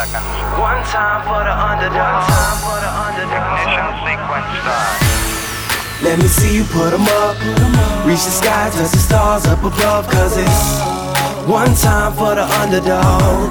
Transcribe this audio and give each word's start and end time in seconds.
seconds. 0.00 0.24
One 0.56 0.80
time 0.88 1.20
for 1.28 1.40
the 1.44 1.52
underdog. 1.52 2.24
Time 2.24 2.58
for 2.64 2.78
the 2.80 2.90
underdog. 3.04 3.60
Ignition 3.60 3.88
sequence 4.08 4.48
start. 4.60 4.96
Let 6.00 6.16
me 6.22 6.28
see 6.28 6.52
you 6.56 6.64
put 6.64 6.92
'em 6.96 7.06
up. 7.24 7.36
Reach 8.06 8.24
the 8.24 8.34
sky, 8.40 8.70
touch 8.72 8.92
the 8.96 9.02
stars 9.08 9.44
up 9.46 9.62
above. 9.62 10.08
Cause 10.08 10.36
it's 10.44 10.62
one 11.46 11.74
time 11.74 12.12
for 12.14 12.32
the 12.34 12.46
underdog. 12.62 13.50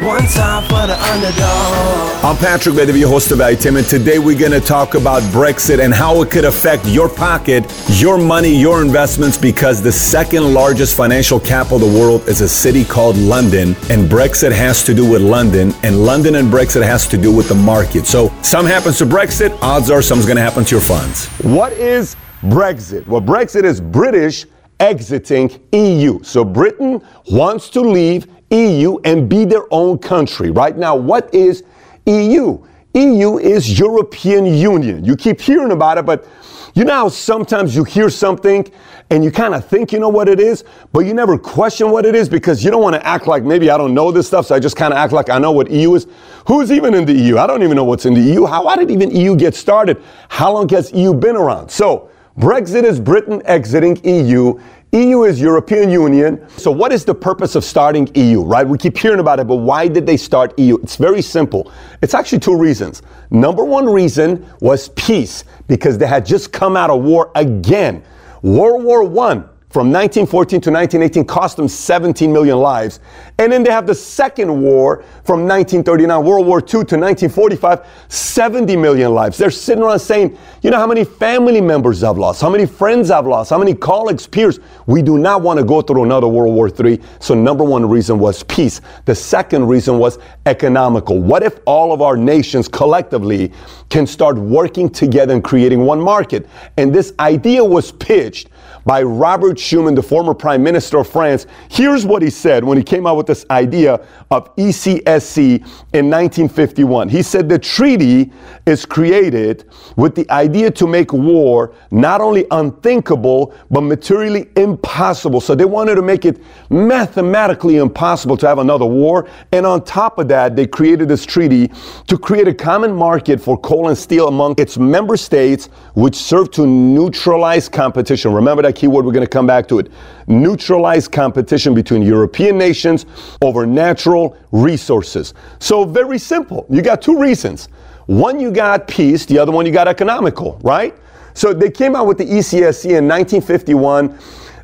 One 0.00 0.26
time 0.28 0.62
for 0.62 0.86
the 0.86 0.96
underdog. 1.12 2.24
I'm 2.24 2.36
Patrick 2.38 2.74
Bet-David, 2.74 3.02
your 3.02 3.10
host 3.10 3.32
of 3.32 3.40
ITIM, 3.40 3.76
and 3.76 3.86
today 3.86 4.18
we're 4.18 4.38
going 4.38 4.50
to 4.50 4.60
talk 4.60 4.94
about 4.94 5.22
Brexit 5.24 5.78
and 5.78 5.92
how 5.92 6.22
it 6.22 6.30
could 6.30 6.46
affect 6.46 6.86
your 6.86 7.06
pocket, 7.06 7.70
your 8.00 8.16
money, 8.16 8.48
your 8.48 8.80
investments, 8.80 9.36
because 9.36 9.82
the 9.82 9.92
second 9.92 10.54
largest 10.54 10.96
financial 10.96 11.38
capital 11.38 11.84
of 11.84 11.92
the 11.92 11.98
world 12.00 12.26
is 12.28 12.40
a 12.40 12.48
city 12.48 12.82
called 12.82 13.18
London, 13.18 13.76
and 13.90 14.08
Brexit 14.08 14.52
has 14.52 14.82
to 14.84 14.94
do 14.94 15.06
with 15.06 15.20
London, 15.20 15.74
and 15.82 16.02
London 16.02 16.36
and 16.36 16.50
Brexit 16.50 16.82
has 16.82 17.06
to 17.08 17.18
do 17.18 17.30
with 17.30 17.50
the 17.50 17.54
market. 17.54 18.06
So, 18.06 18.32
some 18.40 18.64
happens 18.64 18.96
to 18.98 19.04
Brexit, 19.04 19.54
odds 19.60 19.90
are 19.90 20.00
something's 20.00 20.24
going 20.24 20.38
to 20.38 20.42
happen 20.42 20.64
to 20.64 20.74
your 20.74 20.80
funds. 20.80 21.26
What 21.44 21.74
is 21.74 22.16
Brexit? 22.44 23.06
Well, 23.06 23.20
Brexit 23.20 23.64
is 23.64 23.82
British 23.82 24.46
exiting 24.80 25.50
EU. 25.72 26.22
So, 26.22 26.44
Britain 26.44 27.00
wants 27.30 27.68
to 27.70 27.80
leave 27.80 28.26
EU 28.50 28.98
and 29.04 29.28
be 29.28 29.44
their 29.44 29.72
own 29.72 29.98
country. 29.98 30.50
Right 30.50 30.76
now, 30.76 30.96
what 30.96 31.32
is 31.32 31.62
EU? 32.06 32.58
EU 32.94 33.38
is 33.38 33.78
European 33.78 34.46
Union. 34.46 35.04
You 35.04 35.14
keep 35.14 35.40
hearing 35.40 35.70
about 35.70 35.98
it, 35.98 36.06
but 36.06 36.26
you 36.74 36.84
know 36.84 36.94
how 36.94 37.08
sometimes 37.08 37.74
you 37.74 37.84
hear 37.84 38.10
something 38.10 38.68
and 39.10 39.24
you 39.24 39.30
kind 39.30 39.54
of 39.54 39.64
think 39.64 39.92
you 39.92 39.98
know 39.98 40.08
what 40.08 40.28
it 40.28 40.38
is, 40.38 40.64
but 40.92 41.00
you 41.00 41.14
never 41.14 41.36
question 41.36 41.90
what 41.90 42.06
it 42.06 42.14
is 42.14 42.28
because 42.28 42.64
you 42.64 42.70
don't 42.70 42.82
want 42.82 42.94
to 42.94 43.04
act 43.06 43.26
like 43.26 43.42
maybe 43.42 43.70
I 43.70 43.76
don't 43.76 43.94
know 43.94 44.12
this 44.12 44.28
stuff, 44.28 44.46
so 44.46 44.54
I 44.54 44.60
just 44.60 44.76
kind 44.76 44.92
of 44.92 44.98
act 44.98 45.12
like 45.12 45.30
I 45.30 45.38
know 45.38 45.52
what 45.52 45.70
EU 45.70 45.94
is. 45.94 46.06
Who's 46.46 46.70
even 46.70 46.94
in 46.94 47.04
the 47.04 47.12
EU? 47.12 47.38
I 47.38 47.46
don't 47.46 47.62
even 47.62 47.76
know 47.76 47.84
what's 47.84 48.06
in 48.06 48.14
the 48.14 48.20
EU. 48.20 48.46
How, 48.46 48.66
how 48.66 48.76
did 48.76 48.90
even 48.90 49.10
EU 49.14 49.36
get 49.36 49.54
started? 49.54 50.02
How 50.28 50.52
long 50.52 50.68
has 50.70 50.92
EU 50.92 51.12
been 51.12 51.36
around? 51.36 51.70
So, 51.70 52.09
Brexit 52.40 52.84
is 52.84 52.98
Britain 52.98 53.42
exiting 53.44 54.02
EU. 54.02 54.58
EU 54.92 55.24
is 55.24 55.38
European 55.42 55.90
Union. 55.90 56.42
So 56.56 56.70
what 56.70 56.90
is 56.90 57.04
the 57.04 57.14
purpose 57.14 57.54
of 57.54 57.62
starting 57.62 58.08
EU, 58.14 58.42
right? 58.42 58.66
We 58.66 58.78
keep 58.78 58.96
hearing 58.96 59.20
about 59.20 59.40
it, 59.40 59.46
but 59.46 59.56
why 59.56 59.88
did 59.88 60.06
they 60.06 60.16
start 60.16 60.58
EU? 60.58 60.78
It's 60.78 60.96
very 60.96 61.20
simple. 61.20 61.70
It's 62.00 62.14
actually 62.14 62.38
two 62.38 62.56
reasons. 62.56 63.02
Number 63.30 63.62
one 63.62 63.84
reason 63.84 64.50
was 64.60 64.88
peace, 64.90 65.44
because 65.68 65.98
they 65.98 66.06
had 66.06 66.24
just 66.24 66.50
come 66.50 66.78
out 66.78 66.88
of 66.88 67.02
war 67.02 67.30
again. 67.34 68.02
World 68.40 68.84
War 68.84 69.04
One 69.04 69.46
from 69.70 69.92
1914 69.92 70.60
to 70.62 70.70
1918 70.72 71.24
cost 71.24 71.56
them 71.56 71.68
17 71.68 72.32
million 72.32 72.58
lives. 72.58 72.98
And 73.38 73.52
then 73.52 73.62
they 73.62 73.70
have 73.70 73.86
the 73.86 73.94
second 73.94 74.60
war 74.60 75.04
from 75.22 75.46
1939, 75.46 76.24
World 76.24 76.44
War 76.44 76.58
II 76.58 76.66
to 76.66 76.98
1945, 76.98 77.86
70 78.08 78.76
million 78.76 79.14
lives. 79.14 79.38
They're 79.38 79.52
sitting 79.52 79.84
around 79.84 80.00
saying, 80.00 80.36
you 80.62 80.72
know 80.72 80.76
how 80.76 80.88
many 80.88 81.04
family 81.04 81.60
members 81.60 82.02
I've 82.02 82.18
lost, 82.18 82.42
how 82.42 82.50
many 82.50 82.66
friends 82.66 83.12
I've 83.12 83.28
lost, 83.28 83.50
how 83.50 83.58
many 83.58 83.72
colleagues, 83.74 84.26
peers. 84.26 84.58
We 84.86 85.02
do 85.02 85.18
not 85.18 85.42
want 85.42 85.60
to 85.60 85.64
go 85.64 85.82
through 85.82 86.02
another 86.02 86.26
World 86.26 86.52
War 86.52 86.68
III. 86.68 87.00
So 87.20 87.34
number 87.34 87.62
one 87.62 87.88
reason 87.88 88.18
was 88.18 88.42
peace. 88.42 88.80
The 89.04 89.14
second 89.14 89.68
reason 89.68 90.00
was 90.00 90.18
economical. 90.46 91.20
What 91.20 91.44
if 91.44 91.60
all 91.64 91.92
of 91.92 92.02
our 92.02 92.16
nations 92.16 92.66
collectively 92.66 93.52
can 93.88 94.04
start 94.04 94.36
working 94.36 94.90
together 94.90 95.32
and 95.32 95.44
creating 95.44 95.82
one 95.86 96.00
market? 96.00 96.48
And 96.76 96.92
this 96.92 97.12
idea 97.20 97.64
was 97.64 97.92
pitched 97.92 98.48
by 98.84 99.02
Robert 99.02 99.56
Schuman, 99.56 99.94
the 99.94 100.02
former 100.02 100.34
prime 100.34 100.62
minister 100.62 100.98
of 100.98 101.08
France. 101.08 101.46
Here's 101.70 102.06
what 102.06 102.22
he 102.22 102.30
said 102.30 102.64
when 102.64 102.78
he 102.78 102.84
came 102.84 103.06
out 103.06 103.16
with 103.16 103.26
this 103.26 103.44
idea 103.50 104.06
of 104.30 104.54
ECSC 104.56 105.56
in 105.92 106.10
1951. 106.10 107.08
He 107.08 107.22
said 107.22 107.48
the 107.48 107.58
treaty 107.58 108.32
is 108.66 108.86
created 108.86 109.68
with 109.96 110.14
the 110.14 110.28
idea 110.30 110.70
to 110.70 110.86
make 110.86 111.12
war 111.12 111.74
not 111.90 112.20
only 112.20 112.46
unthinkable, 112.50 113.54
but 113.70 113.82
materially 113.82 114.48
impossible. 114.56 115.40
So 115.40 115.54
they 115.54 115.64
wanted 115.64 115.96
to 115.96 116.02
make 116.02 116.24
it 116.24 116.42
mathematically 116.70 117.76
impossible 117.76 118.36
to 118.38 118.46
have 118.46 118.58
another 118.58 118.86
war. 118.86 119.28
And 119.52 119.66
on 119.66 119.84
top 119.84 120.18
of 120.18 120.28
that, 120.28 120.56
they 120.56 120.66
created 120.66 121.08
this 121.08 121.24
treaty 121.24 121.70
to 122.06 122.18
create 122.18 122.48
a 122.48 122.54
common 122.54 122.94
market 122.94 123.40
for 123.40 123.58
coal 123.58 123.88
and 123.88 123.98
steel 123.98 124.28
among 124.28 124.54
its 124.58 124.78
member 124.78 125.16
states, 125.16 125.66
which 125.94 126.14
served 126.14 126.52
to 126.54 126.66
neutralize 126.66 127.68
competition. 127.68 128.32
Remember 128.32 128.62
that 128.62 128.76
keyword, 128.80 129.04
we're 129.04 129.12
going 129.12 129.26
to 129.26 129.30
come 129.30 129.46
back 129.46 129.68
to 129.68 129.78
it. 129.78 129.92
Neutralize 130.26 131.06
competition 131.06 131.74
between 131.74 132.02
European 132.02 132.56
nations 132.56 133.04
over 133.42 133.66
natural 133.66 134.36
resources. 134.52 135.34
So, 135.58 135.84
very 135.84 136.18
simple. 136.18 136.66
You 136.70 136.80
got 136.80 137.02
two 137.02 137.20
reasons. 137.20 137.68
One, 138.06 138.40
you 138.40 138.50
got 138.50 138.88
peace, 138.88 139.26
the 139.26 139.38
other 139.38 139.52
one, 139.52 139.66
you 139.66 139.72
got 139.72 139.86
economical, 139.86 140.58
right? 140.62 140.94
So, 141.34 141.52
they 141.52 141.70
came 141.70 141.94
out 141.94 142.06
with 142.06 142.18
the 142.18 142.24
ECSC 142.24 142.96
in 142.96 143.06
1951 143.06 144.18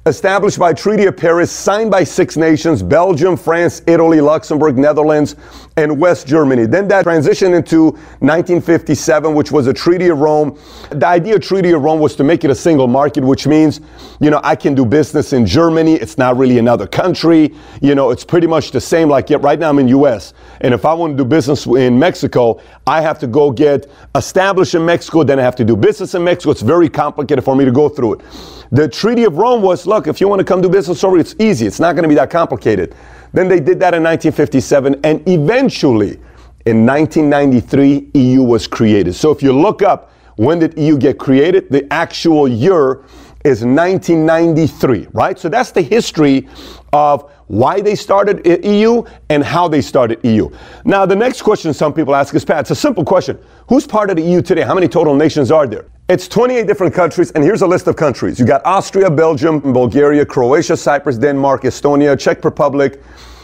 established 0.06 0.56
by 0.56 0.72
Treaty 0.72 1.06
of 1.06 1.16
Paris, 1.16 1.50
signed 1.50 1.90
by 1.90 2.04
six 2.04 2.36
nations 2.36 2.80
Belgium, 2.80 3.36
France, 3.36 3.82
Italy, 3.88 4.20
Luxembourg, 4.20 4.78
Netherlands, 4.78 5.34
and 5.76 5.98
West 5.98 6.28
Germany. 6.28 6.64
Then 6.64 6.86
that 6.88 7.04
transitioned 7.04 7.56
into 7.56 7.86
1957, 8.20 9.34
which 9.34 9.50
was 9.50 9.66
a 9.66 9.72
Treaty 9.72 10.08
of 10.08 10.18
Rome. 10.18 10.58
The 10.90 11.06
idea 11.06 11.34
of 11.34 11.42
Treaty 11.42 11.72
of 11.72 11.82
Rome 11.82 11.98
was 11.98 12.14
to 12.16 12.24
make 12.24 12.44
it 12.44 12.50
a 12.50 12.54
single 12.54 12.86
market, 12.86 13.24
which 13.24 13.48
means, 13.48 13.80
you 14.20 14.30
know, 14.30 14.40
I 14.44 14.54
can 14.54 14.76
do 14.76 14.86
business 14.86 15.32
in 15.32 15.44
Germany. 15.44 15.94
It's 15.94 16.16
not 16.16 16.36
really 16.36 16.58
another 16.58 16.86
country. 16.86 17.52
You 17.82 17.96
know, 17.96 18.10
it's 18.10 18.24
pretty 18.24 18.46
much 18.46 18.70
the 18.70 18.80
same. 18.80 19.08
Like 19.08 19.28
yeah, 19.28 19.38
right 19.40 19.58
now 19.58 19.70
I'm 19.70 19.78
in 19.80 19.88
US. 19.88 20.34
And 20.60 20.72
if 20.72 20.84
I 20.84 20.94
want 20.94 21.18
to 21.18 21.24
do 21.24 21.28
business 21.28 21.66
in 21.66 21.98
Mexico, 21.98 22.60
I 22.86 23.00
have 23.00 23.18
to 23.18 23.26
go 23.26 23.50
get 23.50 23.90
established 24.14 24.76
in 24.76 24.86
Mexico. 24.86 25.24
Then 25.24 25.40
I 25.40 25.42
have 25.42 25.56
to 25.56 25.64
do 25.64 25.76
business 25.76 26.14
in 26.14 26.22
Mexico. 26.22 26.52
It's 26.52 26.62
very 26.62 26.88
complicated 26.88 27.44
for 27.44 27.56
me 27.56 27.64
to 27.64 27.72
go 27.72 27.88
through 27.88 28.14
it. 28.14 28.55
The 28.72 28.88
Treaty 28.88 29.24
of 29.24 29.36
Rome 29.36 29.62
was, 29.62 29.86
look, 29.86 30.06
if 30.06 30.20
you 30.20 30.28
want 30.28 30.40
to 30.40 30.44
come 30.44 30.60
do 30.60 30.68
business 30.68 31.02
over, 31.04 31.18
it's 31.18 31.34
easy. 31.38 31.66
It's 31.66 31.80
not 31.80 31.92
going 31.94 32.02
to 32.02 32.08
be 32.08 32.14
that 32.16 32.30
complicated. 32.30 32.94
Then 33.32 33.48
they 33.48 33.60
did 33.60 33.78
that 33.80 33.94
in 33.94 34.02
1957, 34.02 35.00
and 35.04 35.26
eventually, 35.28 36.18
in 36.64 36.84
1993, 36.84 38.10
EU 38.14 38.42
was 38.42 38.66
created. 38.66 39.14
So 39.14 39.30
if 39.30 39.42
you 39.42 39.52
look 39.52 39.82
up 39.82 40.12
when 40.36 40.58
did 40.58 40.78
EU 40.78 40.98
get 40.98 41.18
created, 41.18 41.68
the 41.70 41.90
actual 41.92 42.46
year 42.46 43.04
is 43.44 43.64
1993, 43.64 45.08
right? 45.12 45.38
So 45.38 45.48
that's 45.48 45.70
the 45.70 45.82
history 45.82 46.48
of 46.92 47.30
why 47.46 47.80
they 47.80 47.94
started 47.94 48.44
EU 48.64 49.02
and 49.28 49.42
how 49.42 49.68
they 49.68 49.80
started 49.80 50.22
EU. 50.24 50.50
Now, 50.84 51.06
the 51.06 51.16
next 51.16 51.42
question 51.42 51.72
some 51.72 51.94
people 51.94 52.14
ask 52.14 52.34
is, 52.34 52.44
Pat, 52.44 52.60
it's 52.60 52.70
a 52.70 52.74
simple 52.74 53.04
question. 53.04 53.38
Who's 53.68 53.86
part 53.86 54.10
of 54.10 54.16
the 54.16 54.22
EU 54.22 54.42
today? 54.42 54.62
How 54.62 54.74
many 54.74 54.88
total 54.88 55.14
nations 55.14 55.50
are 55.50 55.66
there? 55.66 55.86
It's 56.08 56.28
28 56.28 56.68
different 56.68 56.94
countries, 56.94 57.32
and 57.32 57.42
here's 57.42 57.62
a 57.62 57.66
list 57.66 57.88
of 57.88 57.96
countries. 57.96 58.38
You 58.38 58.46
got 58.46 58.64
Austria, 58.64 59.10
Belgium, 59.10 59.58
Bulgaria, 59.58 60.24
Croatia, 60.24 60.76
Cyprus, 60.76 61.18
Denmark, 61.18 61.62
Estonia, 61.62 62.16
Czech 62.16 62.44
Republic, 62.44 63.02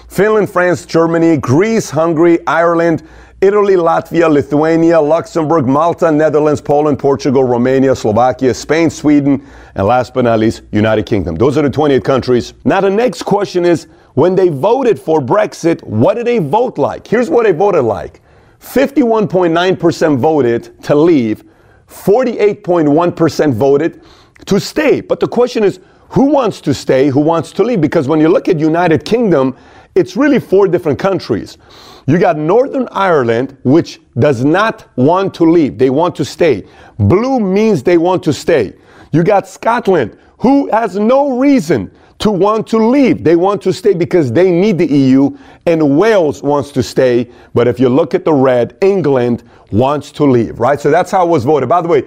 Finland, 0.09 0.49
France, 0.49 0.87
Germany, 0.87 1.39
Greece, 1.39 1.91
Hungary, 1.91 2.39
Ireland, 2.47 3.03
Italy, 3.41 3.75
Latvia, 3.75 4.31
Lithuania, 4.31 5.01
Luxembourg, 5.01 5.67
Malta, 5.67 6.13
Netherlands, 6.13 6.61
Poland, 6.61 7.01
Portugal, 7.01 7.43
Romania, 7.43 7.97
Slovakia, 7.97 8.55
Spain, 8.55 8.91
Sweden, 8.91 9.45
and 9.75 9.85
last 9.85 10.15
but 10.15 10.23
not 10.23 10.39
least, 10.39 10.63
United 10.71 11.05
Kingdom. 11.05 11.35
Those 11.35 11.59
are 11.59 11.63
the 11.63 11.71
28 11.71 12.05
countries. 12.05 12.55
Now, 12.65 12.81
the 12.81 12.91
next 12.91 13.25
question 13.25 13.65
is 13.65 13.89
when 14.15 14.37
they 14.37 14.51
voted 14.51 15.01
for 15.01 15.21
Brexit, 15.21 15.83
what 15.83 16.15
did 16.15 16.29
they 16.29 16.39
vote 16.39 16.79
like? 16.79 17.09
Here's 17.09 17.29
what 17.29 17.43
they 17.43 17.51
voted 17.51 17.83
like 17.83 18.21
51.9% 18.61 20.19
voted 20.19 20.81
to 20.85 20.95
leave, 20.95 21.43
48.1% 21.93 23.55
voted 23.55 24.03
to 24.47 24.59
stay. 24.59 25.01
But 25.01 25.21
the 25.21 25.29
question 25.29 25.63
is, 25.63 25.81
who 26.09 26.25
wants 26.25 26.61
to 26.63 26.75
stay, 26.75 27.09
who 27.09 27.21
wants 27.21 27.53
to 27.53 27.63
leave? 27.63 27.81
Because 27.81 28.09
when 28.09 28.21
you 28.21 28.29
look 28.29 28.49
at 28.49 28.59
United 28.59 29.05
Kingdom, 29.05 29.57
it's 29.95 30.17
really 30.17 30.41
four 30.41 30.69
different 30.69 30.99
countries. 30.99 31.59
You 32.07 32.19
got 32.19 32.37
Northern 32.37 32.89
Ireland, 32.91 33.57
which 33.63 34.01
does 34.19 34.45
not 34.45 34.89
want 34.97 35.35
to 35.35 35.45
leave. 35.45 35.79
They 35.79 35.91
want 35.91 36.17
to 36.17 36.25
stay. 36.25 36.67
Blue 36.99 37.39
means 37.41 37.83
they 37.83 37.99
want 37.99 38.23
to 38.25 38.33
stay. 38.33 38.75
You 39.13 39.23
got 39.23 39.47
Scotland, 39.47 40.19
who 40.43 40.69
has 40.73 40.97
no 40.97 41.39
reason 41.39 41.89
to 42.19 42.31
want 42.31 42.67
to 42.67 42.77
leave. 42.77 43.23
They 43.23 43.37
want 43.37 43.63
to 43.63 43.73
stay 43.73 43.95
because 43.95 44.33
they 44.33 44.51
need 44.51 44.77
the 44.77 44.87
EU, 44.87 45.37
and 45.67 45.97
Wales 45.97 46.43
wants 46.43 46.73
to 46.73 46.83
stay. 46.83 47.31
But 47.55 47.69
if 47.69 47.79
you 47.79 47.89
look 47.89 48.13
at 48.13 48.25
the 48.25 48.33
red, 48.33 48.77
England 48.81 49.45
wants 49.71 50.11
to 50.13 50.25
leave, 50.25 50.59
right? 50.59 50.81
So 50.81 50.91
that's 50.91 51.13
how 51.13 51.25
it 51.27 51.31
was 51.31 51.45
voted. 51.45 51.69
By 51.69 51.81
the 51.81 51.89
way, 51.89 52.03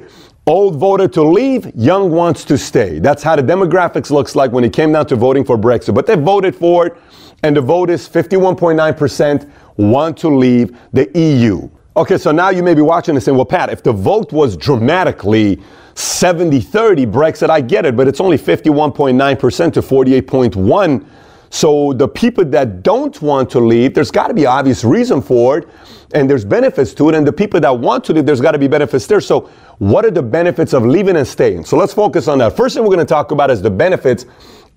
old 0.47 0.75
voted 0.75 1.13
to 1.13 1.23
leave, 1.23 1.73
young 1.75 2.11
wants 2.11 2.43
to 2.45 2.57
stay. 2.57 2.99
That's 2.99 3.23
how 3.23 3.37
the 3.37 3.41
demographics 3.41 4.11
looks 4.11 4.35
like 4.35 4.51
when 4.51 4.65
it 4.65 4.73
came 4.73 4.91
down 4.91 5.05
to 5.07 5.15
voting 5.15 5.45
for 5.45 5.57
Brexit. 5.57 5.95
But 5.95 6.05
they 6.05 6.15
voted 6.15 6.55
for 6.55 6.87
it, 6.87 6.97
and 7.43 7.55
the 7.55 7.61
vote 7.61 7.89
is 7.89 8.07
51.9% 8.07 9.49
want 9.77 10.17
to 10.17 10.29
leave 10.29 10.77
the 10.91 11.09
EU. 11.17 11.69
Okay, 11.95 12.17
so 12.17 12.33
now 12.33 12.49
you 12.49 12.63
may 12.63 12.73
be 12.73 12.81
watching 12.81 13.15
and 13.15 13.23
saying, 13.23 13.37
well, 13.37 13.45
Pat, 13.45 13.69
if 13.69 13.81
the 13.81 13.93
vote 13.93 14.33
was 14.33 14.57
dramatically 14.57 15.61
70 15.95 16.59
30 16.59 17.05
Brexit, 17.05 17.49
I 17.49 17.61
get 17.61 17.85
it, 17.85 17.95
but 17.95 18.07
it's 18.07 18.19
only 18.19 18.37
51.9% 18.37 19.73
to 19.73 19.81
48.1. 19.81 21.05
So 21.49 21.93
the 21.93 22.07
people 22.07 22.43
that 22.45 22.83
don't 22.83 23.19
want 23.21 23.49
to 23.51 23.59
leave, 23.59 23.93
there's 23.93 24.11
got 24.11 24.27
to 24.27 24.33
be 24.33 24.45
obvious 24.45 24.83
reason 24.83 25.21
for 25.21 25.59
it, 25.59 25.69
and 26.13 26.29
there's 26.29 26.43
benefits 26.43 26.93
to 26.95 27.09
it. 27.09 27.15
And 27.15 27.25
the 27.25 27.31
people 27.31 27.61
that 27.61 27.79
want 27.79 28.03
to 28.05 28.13
leave, 28.13 28.25
there's 28.25 28.41
got 28.41 28.51
to 28.51 28.59
be 28.59 28.67
benefits 28.67 29.07
there. 29.07 29.21
So 29.21 29.49
what 29.77 30.03
are 30.03 30.11
the 30.11 30.21
benefits 30.21 30.73
of 30.73 30.85
leaving 30.85 31.15
and 31.15 31.25
staying? 31.25 31.63
So 31.63 31.77
let's 31.77 31.93
focus 31.93 32.27
on 32.27 32.39
that. 32.39 32.57
First 32.57 32.75
thing 32.75 32.83
we're 32.83 32.93
going 32.93 32.99
to 32.99 33.05
talk 33.05 33.31
about 33.31 33.49
is 33.49 33.61
the 33.61 33.69
benefits 33.69 34.25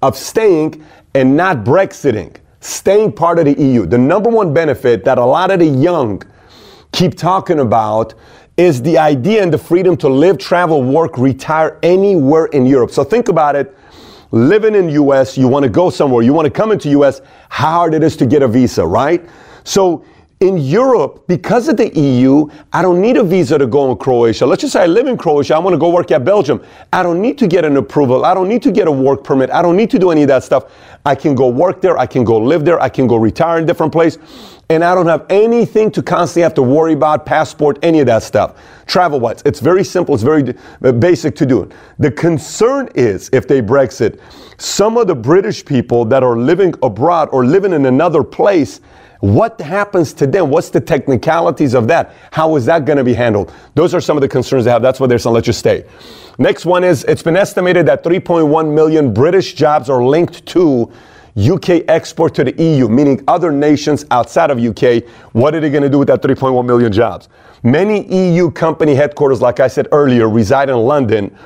of 0.03 0.17
staying 0.17 0.85
and 1.15 1.37
not 1.37 1.65
Brexiting, 1.65 2.37
staying 2.61 3.13
part 3.13 3.41
of 3.41 3.47
the 3.47 3.61
EU. 3.61 3.85
The 3.85 3.99
number 3.99 4.31
one 4.31 4.55
benefit 4.55 5.05
that 5.05 5.19
a 5.19 5.25
lot 5.25 5.51
of 5.51 5.59
the 5.59 5.67
young 5.67 6.23
keep 6.93 7.17
talking 7.17 7.61
about 7.61 8.15
is 8.57 8.83
the 8.83 8.99
idea 8.99 9.43
and 9.43 9.53
the 9.53 9.59
freedom 9.59 9.97
to 9.97 10.09
live, 10.09 10.39
travel, 10.39 10.83
work, 10.83 11.17
retire 11.17 11.79
anywhere 11.83 12.47
in 12.47 12.67
Europe. 12.67 12.91
So 12.91 13.05
think 13.05 13.29
about 13.29 13.55
it 13.55 13.75
living 14.31 14.75
in 14.75 14.89
US, 14.91 15.39
you 15.39 15.49
want 15.49 15.63
to 15.63 15.69
go 15.69 15.91
somewhere, 15.91 16.23
you 16.23 16.33
want 16.33 16.47
to 16.47 16.51
come 16.51 16.73
into 16.73 16.91
US, 17.01 17.21
how 17.49 17.71
hard 17.71 17.95
it 17.95 18.03
is 18.03 18.17
to 18.17 18.27
get 18.27 18.43
a 18.43 18.49
visa, 18.49 18.87
right? 18.87 19.25
So 19.65 20.05
in 20.41 20.57
Europe, 20.59 21.27
because 21.27 21.69
of 21.69 21.77
the 21.77 21.89
EU, 21.99 22.49
I 22.73 22.81
don't 22.83 23.01
need 23.01 23.17
a 23.17 23.25
visa 23.25 23.59
to 23.59 23.67
go 23.67 23.91
in 23.91 23.97
Croatia. 23.97 24.47
Let's 24.47 24.61
just 24.61 24.73
say 24.73 24.83
I 24.83 24.87
live 24.87 25.07
in 25.09 25.17
Croatia, 25.17 25.57
I 25.57 25.59
want 25.59 25.75
to 25.75 25.79
go 25.79 25.89
work 25.89 26.11
at 26.13 26.25
Belgium. 26.25 26.63
I 26.93 27.03
don't 27.03 27.21
need 27.21 27.39
to 27.39 27.49
get 27.49 27.65
an 27.65 27.77
approval. 27.77 28.25
I 28.25 28.35
don't 28.35 28.49
need 28.49 28.63
to 28.63 28.71
get 28.71 28.87
a 28.87 28.93
work 28.93 29.25
permit. 29.25 29.51
I 29.51 29.63
don't 29.63 29.77
need 29.77 29.91
to 29.91 29.99
do 29.99 30.11
any 30.11 30.23
of 30.23 30.29
that 30.29 30.45
stuff. 30.45 30.71
I 31.05 31.15
can 31.15 31.35
go 31.35 31.49
work 31.49 31.81
there, 31.81 31.99
I 31.99 32.07
can 32.07 32.23
go 32.23 32.39
live 32.39 32.65
there, 32.65 32.81
I 32.81 32.89
can 32.89 33.07
go 33.07 33.17
retire 33.17 33.59
in 33.59 33.67
different 33.67 33.93
place, 33.93 34.19
and 34.71 34.85
I 34.85 34.95
don't 34.95 35.07
have 35.07 35.25
anything 35.31 35.91
to 35.93 36.03
constantly 36.03 36.43
have 36.43 36.55
to 36.55 36.63
worry 36.63 36.93
about, 36.93 37.25
passport, 37.25 37.79
any 37.83 38.01
of 38.01 38.07
that 38.07 38.23
stuff. 38.23 38.61
Travel 38.87 39.19
wise, 39.19 39.43
it's 39.47 39.61
very 39.61 39.83
simple, 39.83 40.15
it's 40.15 40.23
very 40.23 40.55
uh, 40.85 40.93
basic 40.93 41.35
to 41.37 41.47
do. 41.47 41.71
The 41.99 42.11
concern 42.11 42.89
is 42.95 43.31
if 43.33 43.49
they 43.49 43.63
Brexit, 43.63 44.21
some 44.59 44.99
of 44.99 45.07
the 45.07 45.15
British 45.15 45.65
people 45.65 46.05
that 46.07 46.23
are 46.23 46.37
living 46.37 46.75
abroad 46.83 47.31
or 47.33 47.47
living 47.47 47.73
in 47.73 47.87
another 47.87 48.23
place, 48.23 48.81
what 49.21 49.61
happens 49.61 50.13
to 50.15 50.27
them? 50.27 50.51
What's 50.51 50.71
the 50.71 50.81
technicalities 50.81 51.75
of 51.75 51.89
that? 51.89 52.15
How 52.31 52.55
is 52.57 52.67
that 52.67 52.85
going 52.85 52.99
to 52.99 53.05
be 53.05 53.15
handled? 53.15 53.53
Those 53.75 53.95
are 53.95 54.01
some 54.01 54.17
of 54.17 54.21
the 54.21 54.29
concerns 54.29 54.65
they 54.65 54.71
have. 54.71 54.83
That's 54.83 55.01
why 55.01 55.07
they're 55.07 55.19
saying, 55.19 55.35
let 55.35 55.47
you 55.47 55.53
stay. 55.53 55.85
Next 56.39 56.65
one 56.65 56.85
is 56.85 57.05
it's 57.05 57.23
been 57.23 57.37
estimated 57.37 57.87
that 57.87 58.05
3.1 58.05 58.73
million 58.73 59.13
British 59.13 59.55
jobs 59.55 59.91
are 59.91 60.05
linked 60.05 60.47
to 60.47 60.93
UK 61.39 61.85
export 61.89 62.35
to 62.35 62.45
the 62.45 62.63
EU, 62.63 62.89
meaning 62.89 63.23
other 63.29 63.53
nations 63.53 64.05
outside 64.11 64.51
of 64.51 64.59
UK. 64.59 65.05
What 65.33 65.55
are 65.55 65.61
they 65.61 65.71
going 65.71 65.85
to 65.85 65.89
do 65.89 65.99
with 65.99 66.09
that 66.09 66.21
3.1 66.21 66.67
million 66.67 66.93
jobs? 66.93 67.29
Many 67.63 68.07
EU 68.13 68.51
company 68.51 68.95
headquarters, 68.95 69.41
like 69.41 69.61
I 69.61 69.69
said 69.69 69.89
earlier, 69.93 70.29
reside 70.29 70.69
in 70.69 70.77
London, 70.77 71.37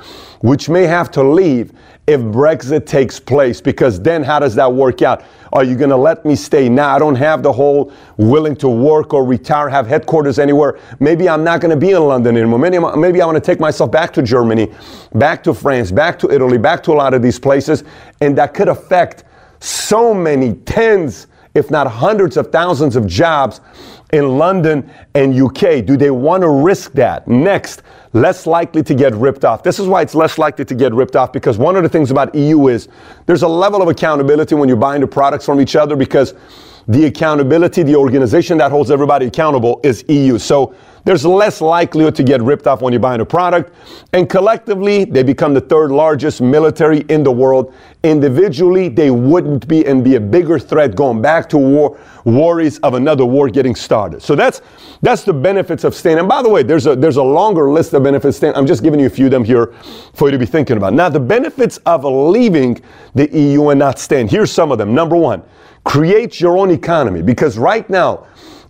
which 0.41 0.69
may 0.69 0.85
have 0.85 1.11
to 1.13 1.23
leave 1.23 1.73
if 2.07 2.21
Brexit 2.21 2.85
takes 2.85 3.21
place, 3.21 3.61
because 3.61 4.01
then 4.01 4.25
how 4.25 4.41
does 4.41 4.55
that 4.57 4.73
work 4.73 5.03
out? 5.03 5.23
Are 5.53 5.63
you 5.63 5.77
going 5.77 5.91
to 5.91 5.97
let 5.97 6.25
me 6.25 6.35
stay 6.35 6.69
now? 6.69 6.95
I 6.95 6.99
don't 6.99 7.15
have 7.15 7.43
the 7.43 7.53
whole 7.53 7.93
willing 8.17 8.57
to 8.57 8.69
work 8.69 9.15
or 9.15 9.25
retire, 9.25 9.69
have 9.69 9.87
headquarters 9.87 10.39
anywhere. 10.39 10.79
Maybe 10.99 11.29
I'm 11.29 11.45
not 11.45 11.61
going 11.61 11.71
to 11.71 11.77
be 11.77 11.93
in 11.93 12.03
London 12.03 12.37
anymore. 12.37 12.59
Maybe, 12.59 12.79
maybe 12.97 13.23
I 13.23 13.27
want 13.27 13.37
to 13.37 13.41
take 13.41 13.61
myself 13.61 13.93
back 13.93 14.13
to 14.15 14.23
Germany, 14.23 14.73
back 15.15 15.45
to 15.45 15.55
France, 15.55 15.93
back 15.93 16.19
to 16.21 16.31
Italy, 16.31 16.59
back 16.59 16.83
to 16.85 16.93
a 16.93 16.95
lot 16.95 17.15
of 17.15 17.23
these 17.23 17.39
places, 17.39 17.85
and 18.21 18.37
that 18.39 18.53
could 18.55 18.69
affect 18.69 19.25
so 19.63 20.13
many 20.13 20.55
tens, 20.55 21.29
if 21.55 21.71
not 21.71 21.87
hundreds 21.87 22.37
of 22.37 22.51
thousands 22.51 22.97
of 22.97 23.07
jobs 23.07 23.61
in 24.13 24.37
London 24.37 24.91
and 25.15 25.35
UK. 25.41 25.85
Do 25.85 25.97
they 25.97 26.11
want 26.11 26.43
to 26.43 26.51
risk 26.51 26.93
that? 26.93 27.27
Next, 27.27 27.83
less 28.13 28.47
likely 28.47 28.83
to 28.83 28.95
get 28.95 29.15
ripped 29.15 29.45
off. 29.45 29.63
This 29.63 29.79
is 29.79 29.87
why 29.87 30.03
it's 30.03 30.15
less 30.15 30.37
likely 30.37 30.65
to 30.67 30.75
get 30.75 30.93
ripped 30.93 31.17
off 31.17 31.33
because 31.33 31.59
one 31.59 31.77
of 31.77 31.83
the 31.83 31.89
things 31.89 32.11
about 32.11 32.35
EU 32.35 32.69
is 32.69 32.89
there's 33.27 33.43
a 33.43 33.49
level 33.49 33.81
of 33.81 33.89
accountability 33.89 34.55
when 34.55 34.69
you're 34.69 34.77
buying 34.77 35.01
the 35.01 35.07
products 35.07 35.47
from 35.47 35.61
each 35.61 35.77
other 35.77 35.97
because 35.97 36.35
the 36.89 37.07
accountability, 37.07 37.83
the 37.83 37.97
organization 37.97 38.59
that 38.59 38.71
holds 38.71 38.91
everybody 38.91 39.27
accountable 39.27 39.81
is 39.83 40.05
EU. 40.09 40.39
So 40.39 40.75
there's 41.05 41.25
less 41.25 41.61
likelihood 41.61 42.15
to 42.17 42.23
get 42.23 42.41
ripped 42.43 42.67
off 42.67 42.81
when 42.81 42.93
you're 42.93 43.01
buying 43.01 43.21
a 43.21 43.25
product. 43.25 43.73
And 44.13 44.29
collectively, 44.29 45.05
they 45.05 45.23
become 45.23 45.55
the 45.55 45.61
third 45.61 45.91
largest 45.91 46.41
military 46.41 47.01
in 47.09 47.25
the 47.25 47.33
world. 47.33 47.75
Individually, 48.05 48.89
they 48.89 49.11
wouldn't 49.11 49.67
be 49.67 49.85
and 49.87 50.05
be 50.05 50.15
a 50.15 50.21
bigger 50.21 50.59
threat 50.59 50.95
going 50.95 51.21
back 51.21 51.49
to 51.51 51.59
war, 51.59 51.99
worries 52.25 52.79
of 52.81 52.95
another 52.95 53.25
war 53.25 53.49
getting 53.49 53.75
started. 53.75 54.23
So 54.23 54.35
that's 54.35 54.61
that's 55.03 55.25
the 55.25 55.33
benefits 55.33 55.83
of 55.85 55.95
staying. 55.95 56.19
And 56.19 56.29
by 56.29 56.43
the 56.43 56.49
way, 56.49 56.63
there's 56.63 56.87
a 56.87 56.95
there's 56.95 57.17
a 57.17 57.23
longer 57.23 57.71
list 57.71 57.93
of 57.95 58.03
benefits. 58.05 58.37
Staying. 58.37 58.55
I'm 58.55 58.67
just 58.67 58.83
giving 58.83 59.01
you 59.01 59.07
a 59.07 59.11
few 59.11 59.27
of 59.27 59.33
them 59.33 59.45
here 59.45 59.75
for 60.15 60.29
you 60.29 60.33
to 60.33 60.39
be 60.39 60.47
thinking 60.47 60.77
about. 60.77 60.95
Now, 60.95 61.09
the 61.09 61.21
benefits 61.21 61.79
of 61.79 62.05
leaving 62.05 62.81
the 63.15 63.29
EU 63.37 63.69
and 63.69 63.79
not 63.79 63.99
staying. 63.99 64.29
Here's 64.29 64.53
some 64.53 64.71
of 64.71 64.79
them. 64.79 64.95
Number 64.95 65.17
one, 65.17 65.43
create 65.85 66.41
your 66.41 66.57
own 66.57 66.71
economy 66.71 67.23
because 67.23 67.59
right 67.59 67.89
now, 67.91 68.27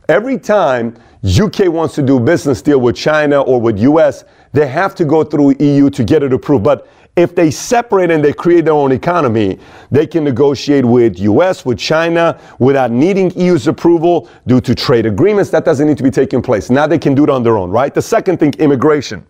every 0.09 0.39
time 0.39 0.97
UK 1.25 1.69
wants 1.69 1.95
to 1.95 2.03
do 2.03 2.19
business 2.19 2.63
deal 2.63 2.81
with 2.81 2.97
China 2.97 3.43
or 3.43 3.61
with 3.61 3.79
US, 3.79 4.25
they 4.53 4.67
have 4.67 4.93
to 4.97 5.05
go 5.05 5.23
through 5.23 5.55
EU 5.61 5.89
to 5.91 6.03
get 6.03 6.25
it 6.25 6.33
approved. 6.33 6.65
But 6.65 6.89
if 7.15 7.35
they 7.35 7.51
separate 7.51 8.11
and 8.11 8.25
they 8.25 8.33
create 8.33 8.65
their 8.65 8.75
own 8.75 8.91
economy, 8.91 9.59
they 9.91 10.07
can 10.07 10.25
negotiate 10.25 10.85
with 10.85 11.21
US, 11.21 11.65
with 11.65 11.79
China, 11.79 12.41
without 12.59 12.91
needing 12.91 13.31
EU's 13.39 13.69
approval 13.69 14.29
due 14.49 14.61
to 14.63 14.75
trade 14.75 15.07
agreements. 15.07 15.51
That 15.51 15.65
doesn't 15.65 15.87
need 15.87 15.99
to 15.99 16.03
be 16.03 16.11
taking 16.11 16.43
place. 16.43 16.71
Now 16.71 16.89
they 16.89 16.99
can 16.99 17.15
do 17.15 17.23
it 17.23 17.31
on 17.31 17.45
their 17.45 17.57
own, 17.57 17.71
right? 17.71 17.95
The 17.95 18.03
second 18.03 18.39
thing, 18.39 18.55
immigration. 18.55 19.25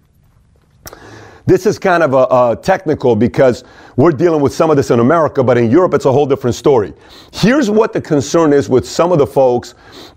This 1.47 1.67
is 1.67 1.79
kind 1.79 2.03
of 2.03 2.15
a, 2.15 2.27
a, 2.53 2.57
technical 2.63 3.17
because 3.17 3.65
we're 3.97 4.13
dealing 4.13 4.41
with 4.41 4.55
some 4.55 4.71
of 4.71 4.77
this 4.77 4.91
in 4.91 5.01
America, 5.01 5.43
but 5.43 5.59
in 5.59 5.71
Europe 5.71 5.95
it's 5.95 6.05
a 6.05 6.13
whole 6.13 6.27
different 6.27 6.55
story. 6.55 6.93
Here's 7.33 7.69
what 7.69 7.93
the 7.93 8.01
concern 8.01 8.53
is 8.53 8.69
with 8.69 8.89
some 8.89 9.13
of 9.13 9.19
the 9.19 9.27
folks 9.27 9.75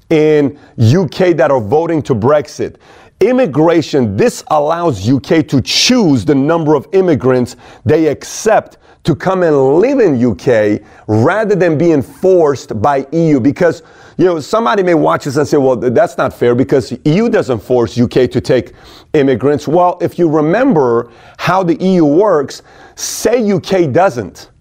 in 0.09 0.57
UK 0.79 1.35
that 1.37 1.49
are 1.49 1.61
voting 1.61 2.01
to 2.03 2.15
Brexit. 2.15 2.75
Immigration, 3.21 4.17
this 4.17 4.43
allows 4.47 5.09
UK 5.09 5.47
to 5.47 5.61
choose 5.61 6.25
the 6.25 6.35
number 6.35 6.75
of 6.75 6.87
immigrants 6.91 7.55
they 7.85 8.07
accept 8.07 8.77
to 9.05 9.15
come 9.15 9.43
and 9.43 9.77
live 9.77 9.99
in 9.99 10.23
UK 10.23 10.81
rather 11.07 11.55
than 11.55 11.77
being 11.77 12.01
forced 12.01 12.79
by 12.81 13.07
EU 13.11 13.39
because 13.39 13.83
you 14.17 14.25
know 14.25 14.39
somebody 14.39 14.83
may 14.83 14.93
watch 14.93 15.25
this 15.25 15.37
and 15.37 15.47
say 15.47 15.57
well 15.57 15.75
that's 15.75 16.17
not 16.17 16.33
fair 16.33 16.55
because 16.55 16.97
EU 17.05 17.29
doesn't 17.29 17.59
force 17.59 17.97
UK 17.97 18.29
to 18.31 18.41
take 18.41 18.73
immigrants 19.13 19.67
well 19.67 19.97
if 20.01 20.17
you 20.17 20.29
remember 20.29 21.11
how 21.37 21.63
the 21.63 21.75
EU 21.83 22.05
works 22.05 22.61
say 22.95 23.51
UK 23.51 23.91
doesn't 23.91 24.51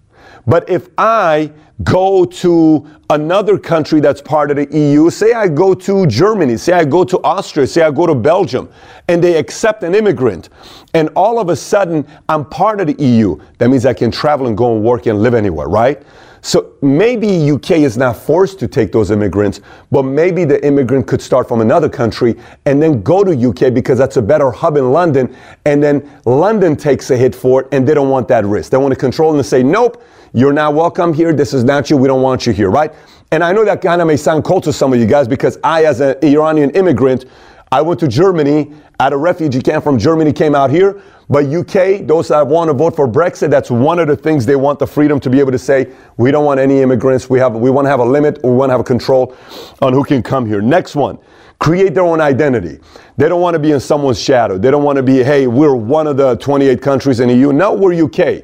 but 0.47 0.69
if 0.69 0.89
I 0.97 1.51
go 1.83 2.23
to 2.23 2.87
another 3.09 3.57
country 3.57 3.99
that's 3.99 4.21
part 4.21 4.49
of 4.49 4.57
the 4.57 4.77
EU, 4.77 5.09
say 5.09 5.33
I 5.33 5.47
go 5.47 5.73
to 5.73 6.07
Germany, 6.07 6.55
say 6.55 6.73
I 6.73 6.85
go 6.85 7.03
to 7.03 7.21
Austria, 7.23 7.67
say 7.67 7.81
I 7.81 7.91
go 7.91 8.07
to 8.07 8.15
Belgium, 8.15 8.69
and 9.07 9.21
they 9.21 9.37
accept 9.37 9.83
an 9.83 9.93
immigrant, 9.93 10.49
and 10.93 11.09
all 11.15 11.39
of 11.39 11.49
a 11.49 11.55
sudden 11.55 12.07
I'm 12.29 12.45
part 12.45 12.79
of 12.79 12.87
the 12.87 13.03
EU, 13.03 13.37
that 13.57 13.69
means 13.69 13.85
I 13.85 13.93
can 13.93 14.09
travel 14.09 14.47
and 14.47 14.57
go 14.57 14.75
and 14.75 14.83
work 14.83 15.05
and 15.05 15.21
live 15.21 15.33
anywhere, 15.33 15.67
right? 15.67 16.01
So 16.45 16.73
maybe 16.83 17.49
UK 17.49 17.71
is 17.71 17.97
not 17.97 18.17
forced 18.17 18.59
to 18.59 18.67
take 18.67 18.91
those 18.91 19.09
immigrants, 19.09 19.61
but 19.89 20.03
maybe 20.03 20.45
the 20.45 20.63
immigrant 20.63 21.07
could 21.07 21.19
start 21.19 21.47
from 21.47 21.59
another 21.59 21.89
country 21.89 22.35
and 22.67 22.79
then 22.79 23.01
go 23.01 23.23
to 23.23 23.31
UK 23.31 23.73
because 23.73 23.97
that's 23.97 24.17
a 24.17 24.21
better 24.21 24.51
hub 24.51 24.77
in 24.77 24.91
London, 24.91 25.35
and 25.65 25.81
then 25.81 26.07
London 26.23 26.75
takes 26.75 27.09
a 27.09 27.17
hit 27.17 27.33
for 27.33 27.61
it, 27.61 27.69
and 27.71 27.87
they 27.87 27.95
don't 27.95 28.11
want 28.11 28.27
that 28.27 28.45
risk. 28.45 28.69
They 28.69 28.77
want 28.77 28.93
to 28.93 28.99
control 28.99 29.33
and 29.33 29.43
say, 29.43 29.63
nope, 29.63 30.03
you're 30.33 30.53
not 30.53 30.75
welcome 30.75 31.15
here. 31.15 31.33
This 31.33 31.51
is 31.51 31.63
not 31.63 31.89
you. 31.89 31.97
We 31.97 32.07
don't 32.07 32.21
want 32.21 32.45
you 32.45 32.53
here, 32.53 32.69
right? 32.69 32.93
And 33.31 33.43
I 33.43 33.51
know 33.51 33.65
that 33.65 33.81
kind 33.81 33.99
of 33.99 34.07
may 34.07 34.15
sound 34.15 34.43
cold 34.43 34.65
to 34.65 34.73
some 34.73 34.93
of 34.93 34.99
you 34.99 35.07
guys 35.07 35.27
because 35.27 35.57
I, 35.63 35.85
as 35.85 35.99
an 35.99 36.15
Iranian 36.21 36.69
immigrant, 36.71 37.25
I 37.71 37.81
went 37.81 37.99
to 38.01 38.07
Germany 38.07 38.73
at 38.99 39.11
a 39.11 39.17
refugee 39.17 39.61
camp 39.61 39.83
from 39.83 39.97
Germany, 39.97 40.31
came 40.31 40.55
out 40.55 40.69
here. 40.69 41.01
But 41.27 41.45
UK, 41.45 42.05
those 42.05 42.27
that 42.27 42.45
want 42.45 42.69
to 42.69 42.73
vote 42.73 42.95
for 42.95 43.07
Brexit, 43.07 43.49
that's 43.49 43.71
one 43.71 43.97
of 43.97 44.07
the 44.07 44.15
things 44.15 44.45
they 44.45 44.55
want 44.55 44.77
the 44.77 44.85
freedom 44.85 45.19
to 45.21 45.29
be 45.29 45.39
able 45.39 45.51
to 45.51 45.59
say, 45.59 45.91
we 46.17 46.29
don't 46.29 46.45
want 46.45 46.59
any 46.59 46.81
immigrants. 46.81 47.29
We 47.29 47.39
have, 47.39 47.55
we 47.55 47.71
want 47.71 47.85
to 47.85 47.89
have 47.89 47.99
a 47.99 48.05
limit. 48.05 48.39
We 48.43 48.51
want 48.51 48.69
to 48.69 48.73
have 48.73 48.81
a 48.81 48.85
control 48.85 49.35
on 49.81 49.93
who 49.93 50.03
can 50.03 50.21
come 50.21 50.45
here. 50.45 50.61
Next 50.61 50.95
one, 50.95 51.17
create 51.59 51.95
their 51.95 52.03
own 52.03 52.21
identity. 52.21 52.79
They 53.17 53.27
don't 53.27 53.41
want 53.41 53.55
to 53.55 53.59
be 53.59 53.71
in 53.71 53.79
someone's 53.79 54.21
shadow. 54.21 54.59
They 54.59 54.69
don't 54.69 54.83
want 54.83 54.97
to 54.97 55.03
be, 55.03 55.23
hey, 55.23 55.47
we're 55.47 55.75
one 55.75 56.05
of 56.05 56.15
the 56.15 56.35
28 56.35 56.81
countries 56.81 57.19
in 57.19 57.29
the 57.29 57.35
EU. 57.35 57.51
No, 57.51 57.73
we're 57.73 58.05
UK. 58.05 58.43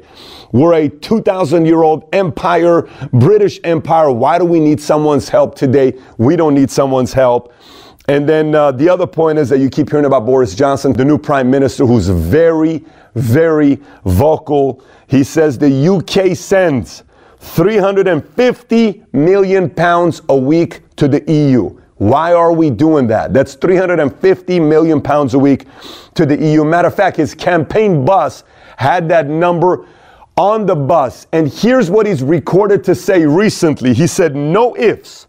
We're 0.52 0.74
a 0.74 0.90
2,000 0.90 1.66
year 1.66 1.84
old 1.84 2.10
empire, 2.14 2.90
British 3.14 3.60
empire. 3.64 4.12
Why 4.12 4.40
do 4.40 4.46
we 4.46 4.60
need 4.60 4.82
someone's 4.82 5.30
help 5.30 5.56
today? 5.56 5.98
We 6.18 6.36
don't 6.36 6.56
need 6.56 6.72
someone's 6.72 7.14
help. 7.14 7.54
And 8.12 8.28
then 8.28 8.54
uh, 8.54 8.74
the 8.74 8.90
other 8.90 9.08
point 9.08 9.40
is 9.40 9.48
that 9.48 9.60
you 9.60 9.70
keep 9.70 9.90
hearing 9.90 10.04
about 10.04 10.26
Boris 10.26 10.54
Johnson, 10.54 10.92
the 10.92 11.06
new 11.06 11.18
prime 11.18 11.50
minister, 11.50 11.86
who's 11.86 12.10
very, 12.10 12.84
very 13.16 13.80
vocal. 14.04 14.84
He 15.08 15.24
says 15.24 15.58
the 15.58 15.88
UK 15.88 16.36
sends 16.36 17.04
350 17.40 19.04
million 19.14 19.70
pounds 19.70 20.22
a 20.28 20.36
week 20.36 20.82
to 20.98 21.08
the 21.08 21.24
EU. 21.32 21.70
Why 22.00 22.34
are 22.34 22.52
we 22.52 22.70
doing 22.70 23.08
that? 23.08 23.32
That's 23.32 23.54
350 23.54 24.60
million 24.60 25.02
pounds 25.02 25.34
a 25.34 25.40
week 25.40 25.66
to 26.16 26.26
the 26.26 26.36
EU. 26.36 26.66
Matter 26.66 26.90
of 26.90 26.96
fact, 26.96 27.16
his 27.16 27.34
campaign 27.34 28.04
bus 28.04 28.44
had 28.76 29.08
that 29.08 29.28
number 29.28 29.88
on 30.36 30.66
the 30.66 30.76
bus. 30.76 31.28
And 31.32 31.48
here's 31.48 31.90
what 31.90 32.06
he's 32.06 32.24
recorded 32.24 32.84
to 32.84 32.94
say 32.94 33.26
recently. 33.26 33.94
He 33.94 34.06
said, 34.06 34.36
No 34.36 34.76
ifs, 34.76 35.28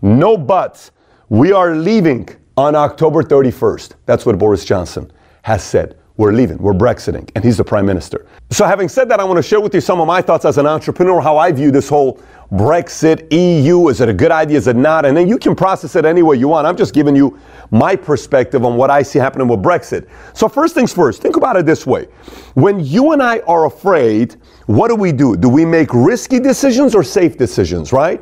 no 0.00 0.36
buts. 0.38 0.91
We 1.32 1.50
are 1.50 1.74
leaving 1.74 2.28
on 2.58 2.74
October 2.74 3.22
31st. 3.22 3.94
That's 4.04 4.26
what 4.26 4.36
Boris 4.36 4.66
Johnson 4.66 5.10
has 5.40 5.64
said. 5.64 5.96
We're 6.18 6.34
leaving. 6.34 6.58
We're 6.58 6.74
Brexiting. 6.74 7.30
And 7.34 7.42
he's 7.42 7.56
the 7.56 7.64
prime 7.64 7.86
minister. 7.86 8.26
So, 8.50 8.66
having 8.66 8.86
said 8.86 9.08
that, 9.08 9.18
I 9.18 9.24
want 9.24 9.38
to 9.38 9.42
share 9.42 9.58
with 9.58 9.74
you 9.74 9.80
some 9.80 9.98
of 9.98 10.06
my 10.06 10.20
thoughts 10.20 10.44
as 10.44 10.58
an 10.58 10.66
entrepreneur, 10.66 11.22
how 11.22 11.38
I 11.38 11.50
view 11.50 11.70
this 11.70 11.88
whole 11.88 12.20
Brexit, 12.52 13.32
EU. 13.32 13.88
Is 13.88 14.02
it 14.02 14.10
a 14.10 14.12
good 14.12 14.30
idea? 14.30 14.58
Is 14.58 14.66
it 14.66 14.76
not? 14.76 15.06
And 15.06 15.16
then 15.16 15.26
you 15.26 15.38
can 15.38 15.56
process 15.56 15.96
it 15.96 16.04
any 16.04 16.22
way 16.22 16.36
you 16.36 16.48
want. 16.48 16.66
I'm 16.66 16.76
just 16.76 16.92
giving 16.92 17.16
you 17.16 17.40
my 17.70 17.96
perspective 17.96 18.66
on 18.66 18.76
what 18.76 18.90
I 18.90 19.00
see 19.00 19.18
happening 19.18 19.48
with 19.48 19.62
Brexit. 19.62 20.10
So, 20.34 20.50
first 20.50 20.74
things 20.74 20.92
first, 20.92 21.22
think 21.22 21.36
about 21.36 21.56
it 21.56 21.64
this 21.64 21.86
way. 21.86 22.08
When 22.52 22.78
you 22.78 23.12
and 23.12 23.22
I 23.22 23.38
are 23.46 23.64
afraid, 23.64 24.36
what 24.66 24.88
do 24.88 24.96
we 24.96 25.12
do? 25.12 25.34
Do 25.34 25.48
we 25.48 25.64
make 25.64 25.94
risky 25.94 26.40
decisions 26.40 26.94
or 26.94 27.02
safe 27.02 27.38
decisions, 27.38 27.90
right? 27.90 28.20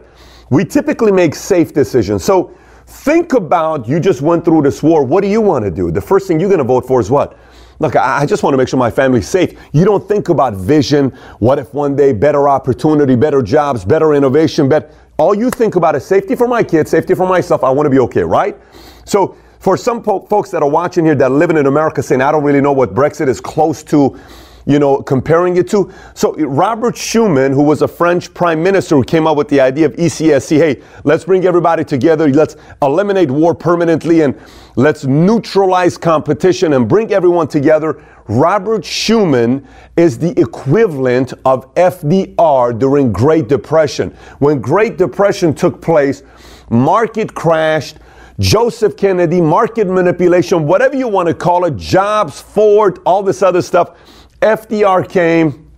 We 0.51 0.65
typically 0.65 1.11
make 1.11 1.35
safe 1.35 1.75
decisions. 1.75 2.23
So, 2.23 2.55
think 2.91 3.33
about 3.35 3.89
you 3.89 4.01
just 4.01 4.21
went 4.21 4.45
through 4.45 4.63
this 4.63 4.83
war. 4.83 5.05
What 5.05 5.23
do 5.23 5.29
you 5.29 5.41
want 5.41 5.65
to 5.65 5.71
do? 5.71 5.91
The 5.91 6.01
first 6.01 6.27
thing 6.27 6.41
you're 6.41 6.49
going 6.49 6.59
to 6.59 6.65
vote 6.65 6.87
for 6.87 7.01
is 7.01 7.11
what? 7.11 7.39
Look, 7.79 7.97
I 7.97 8.27
just 8.27 8.43
want 8.43 8.53
to 8.53 8.59
make 8.59 8.69
sure 8.69 8.79
my 8.79 8.91
family's 8.91 9.27
safe. 9.27 9.59
You 9.73 9.87
don't 9.87 10.07
think 10.07 10.29
about 10.29 10.55
vision. 10.55 11.11
What 11.39 11.59
if 11.59 11.73
one 11.73 11.97
day 11.97 12.13
better 12.13 12.49
opportunity, 12.49 13.17
better 13.17 13.41
jobs, 13.41 13.85
better 13.85 14.13
innovation, 14.13 14.69
better. 14.69 14.91
All 15.17 15.35
you 15.35 15.51
think 15.51 15.77
about 15.77 15.95
is 15.97 16.05
safety 16.05 16.35
for 16.35 16.47
my 16.47 16.63
kids, 16.63 16.91
safety 16.91 17.15
for 17.15 17.27
myself. 17.27 17.65
I 17.65 17.71
want 17.71 17.87
to 17.87 17.91
be 17.91 18.01
okay, 18.01 18.23
right? 18.23 18.59
So 19.07 19.37
for 19.61 19.77
some 19.77 20.03
po- 20.03 20.27
folks 20.27 20.51
that 20.51 20.63
are 20.63 20.69
watching 20.69 21.05
here 21.05 21.15
that 21.15 21.25
are 21.25 21.31
living 21.31 21.57
in 21.57 21.67
America 21.67 22.03
saying, 22.03 22.21
I 22.21 22.33
don't 22.33 22.45
really 22.45 22.61
know 22.61 22.73
what 22.73 22.93
Brexit 22.93 23.29
is 23.29 23.41
close 23.41 23.83
to, 23.85 24.19
you 24.71 24.79
know, 24.79 25.03
comparing 25.03 25.57
it 25.57 25.69
to. 25.69 25.93
So 26.15 26.33
Robert 26.37 26.95
Schuman, 26.95 27.53
who 27.53 27.65
was 27.65 27.83
a 27.83 27.89
French 27.89 28.33
prime 28.33 28.63
minister 28.63 28.95
who 28.95 29.03
came 29.03 29.27
up 29.27 29.37
with 29.37 29.49
the 29.49 29.61
idea 29.61 29.87
of 29.87 29.95
ECSC, 29.95 30.59
hey, 30.59 30.83
let's 31.03 31.25
bring 31.25 31.45
everybody 31.45 31.85
together, 31.85 32.29
let's 32.29 32.55
eliminate 32.81 33.33
war 33.33 33.53
permanently 33.53 34.21
and 34.21 34.41
let's 34.77 35.05
neutralize 35.05 35.99
competition 35.99 36.75
and 36.75 36.89
bring 36.89 37.13
everyone 37.13 37.49
together. 37.49 38.01
Robert 38.29 38.83
Schuman 38.83 39.67
is 39.97 40.19
the 40.19 40.39
equivalent 40.41 41.33
of 41.45 41.75
FDR 41.75 42.79
during 42.79 43.13
Great 43.13 43.49
Depression. 43.49 44.17
When 44.39 44.61
Great 44.61 44.97
Depression 44.97 45.53
took 45.53 45.83
place, 45.83 46.23
market 46.71 47.35
crashed, 47.35 47.97
Joseph 48.39 48.97
Kennedy, 48.97 49.41
market 49.41 49.89
manipulation, 49.89 50.67
whatever 50.67 50.97
you 50.97 51.09
want 51.09 51.29
to 51.29 51.35
call 51.35 51.65
it, 51.65 51.77
jobs, 51.77 52.41
Ford, 52.41 53.01
all 53.05 53.23
this 53.25 53.43
other 53.43 53.61
stuff 53.63 53.99
FDR 54.41 55.09
came. 55.09 55.71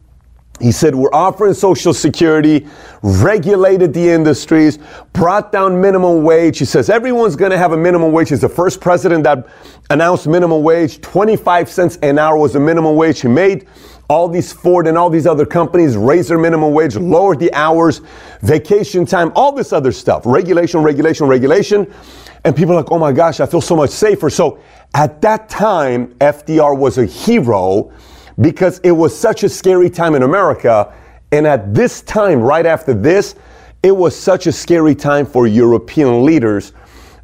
He 0.60 0.70
said, 0.70 0.94
We're 0.94 1.12
offering 1.12 1.54
Social 1.54 1.92
Security, 1.92 2.66
regulated 3.02 3.92
the 3.92 4.08
industries, 4.08 4.78
brought 5.12 5.50
down 5.50 5.80
minimum 5.80 6.22
wage. 6.22 6.58
He 6.58 6.64
says, 6.64 6.88
Everyone's 6.88 7.34
going 7.34 7.50
to 7.50 7.58
have 7.58 7.72
a 7.72 7.76
minimum 7.76 8.12
wage. 8.12 8.28
He's 8.28 8.42
the 8.42 8.48
first 8.48 8.80
president 8.80 9.24
that 9.24 9.48
announced 9.90 10.28
minimum 10.28 10.62
wage. 10.62 11.00
25 11.00 11.68
cents 11.68 11.96
an 12.02 12.18
hour 12.18 12.36
was 12.36 12.52
the 12.52 12.60
minimum 12.60 12.94
wage. 12.94 13.20
He 13.20 13.28
made 13.28 13.66
all 14.08 14.28
these 14.28 14.52
Ford 14.52 14.86
and 14.86 14.96
all 14.96 15.10
these 15.10 15.26
other 15.26 15.46
companies 15.46 15.96
raise 15.96 16.28
their 16.28 16.38
minimum 16.38 16.72
wage, 16.72 16.96
lower 16.96 17.34
the 17.34 17.52
hours, 17.54 18.02
vacation 18.42 19.06
time, 19.06 19.32
all 19.34 19.52
this 19.52 19.72
other 19.72 19.90
stuff. 19.90 20.22
Regulation, 20.26 20.82
regulation, 20.82 21.26
regulation. 21.26 21.92
And 22.44 22.54
people 22.54 22.74
are 22.74 22.82
like, 22.82 22.92
oh 22.92 22.98
my 22.98 23.12
gosh, 23.12 23.40
I 23.40 23.46
feel 23.46 23.60
so 23.60 23.74
much 23.74 23.90
safer. 23.90 24.28
So 24.30 24.60
at 24.94 25.22
that 25.22 25.48
time, 25.48 26.08
FDR 26.16 26.76
was 26.76 26.98
a 26.98 27.06
hero 27.06 27.92
because 28.40 28.78
it 28.80 28.92
was 28.92 29.18
such 29.18 29.44
a 29.44 29.48
scary 29.48 29.90
time 29.90 30.14
in 30.14 30.22
America. 30.22 30.92
And 31.30 31.46
at 31.46 31.74
this 31.74 32.02
time, 32.02 32.40
right 32.40 32.66
after 32.66 32.94
this, 32.94 33.34
it 33.82 33.96
was 33.96 34.18
such 34.18 34.46
a 34.46 34.52
scary 34.52 34.94
time 34.94 35.26
for 35.26 35.46
European 35.46 36.24
leaders 36.24 36.72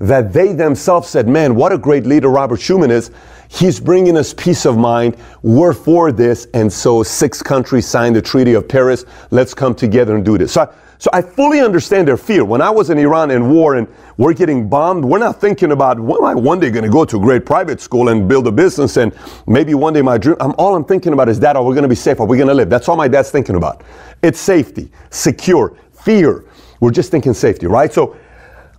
that 0.00 0.33
they 0.33 0.53
themselves 0.53 1.09
said, 1.09 1.29
Man, 1.29 1.55
what 1.55 1.73
a 1.73 1.79
great 1.79 2.07
leader 2.07 2.29
Robert 2.29 2.61
Schuman 2.61 2.91
is. 2.91 3.11
He's 3.49 3.81
bringing 3.81 4.17
us 4.17 4.35
peace 4.35 4.67
of 4.67 4.77
mind. 4.77 5.17
We're 5.43 5.73
for 5.73 6.12
this. 6.12 6.47
And 6.55 6.73
so 6.73 7.03
six 7.03 7.43
countries 7.43 7.87
signed 7.87 8.15
the 8.15 8.23
Treaty 8.23 8.55
of 8.55 8.69
Paris. 8.69 9.05
Let's 9.31 9.55
come 9.55 9.75
together 9.75 10.15
and 10.15 10.25
do 10.25 10.37
this. 10.37 10.53
So 10.53 10.62
I, 10.62 10.69
so 10.99 11.11
I 11.12 11.23
fully 11.23 11.61
understand 11.61 12.09
their 12.09 12.17
fear. 12.17 12.45
When 12.45 12.61
I 12.61 12.71
was 12.71 12.90
in 12.90 12.99
Iran 12.99 13.31
in 13.31 13.50
war 13.50 13.76
and 13.76 13.87
we're 14.17 14.33
getting 14.33 14.69
bombed, 14.69 15.05
we're 15.05 15.19
not 15.19 15.40
thinking 15.40 15.71
about 15.71 16.00
when 16.00 16.19
am 16.19 16.25
I 16.25 16.35
one 16.35 16.59
day 16.59 16.71
going 16.71 16.85
to 16.85 16.90
go 16.90 17.05
to 17.05 17.17
a 17.17 17.21
great 17.21 17.47
private 17.47 17.81
school 17.81 18.09
and 18.09 18.28
build 18.28 18.49
a 18.49 18.52
business 18.52 18.97
and 18.97 19.17
maybe 19.47 19.75
one 19.75 19.93
day 19.93 20.02
my 20.02 20.19
dream. 20.19 20.37
I'm 20.40 20.55
all 20.59 20.75
I'm 20.75 20.85
thinking 20.85 21.12
about 21.12 21.28
is 21.28 21.38
that 21.40 21.55
are 21.55 21.62
we 21.62 21.73
going 21.73 21.85
to 21.85 21.88
be 21.88 21.95
safe? 21.95 22.19
Are 22.19 22.26
we 22.26 22.37
going 22.37 22.49
to 22.49 22.55
live? 22.55 22.69
That's 22.69 22.88
all 22.88 22.97
my 22.97 23.07
dad's 23.07 23.31
thinking 23.31 23.55
about. 23.55 23.85
It's 24.23 24.40
safety, 24.40 24.90
secure, 25.11 25.76
fear. 25.93 26.45
We're 26.81 26.90
just 26.90 27.12
thinking 27.12 27.33
safety, 27.33 27.69
right? 27.69 27.93
So 27.93 28.17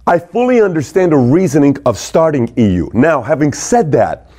I 0.05 0.19
fully 0.19 0.61
understand 0.61 1.13
the 1.13 1.17
reasoning 1.17 1.77
of 1.85 1.97
starting 1.97 2.53
EU. 2.57 2.89
Now, 2.93 3.21
having 3.21 3.53
said 3.53 3.93
that, 3.93 4.29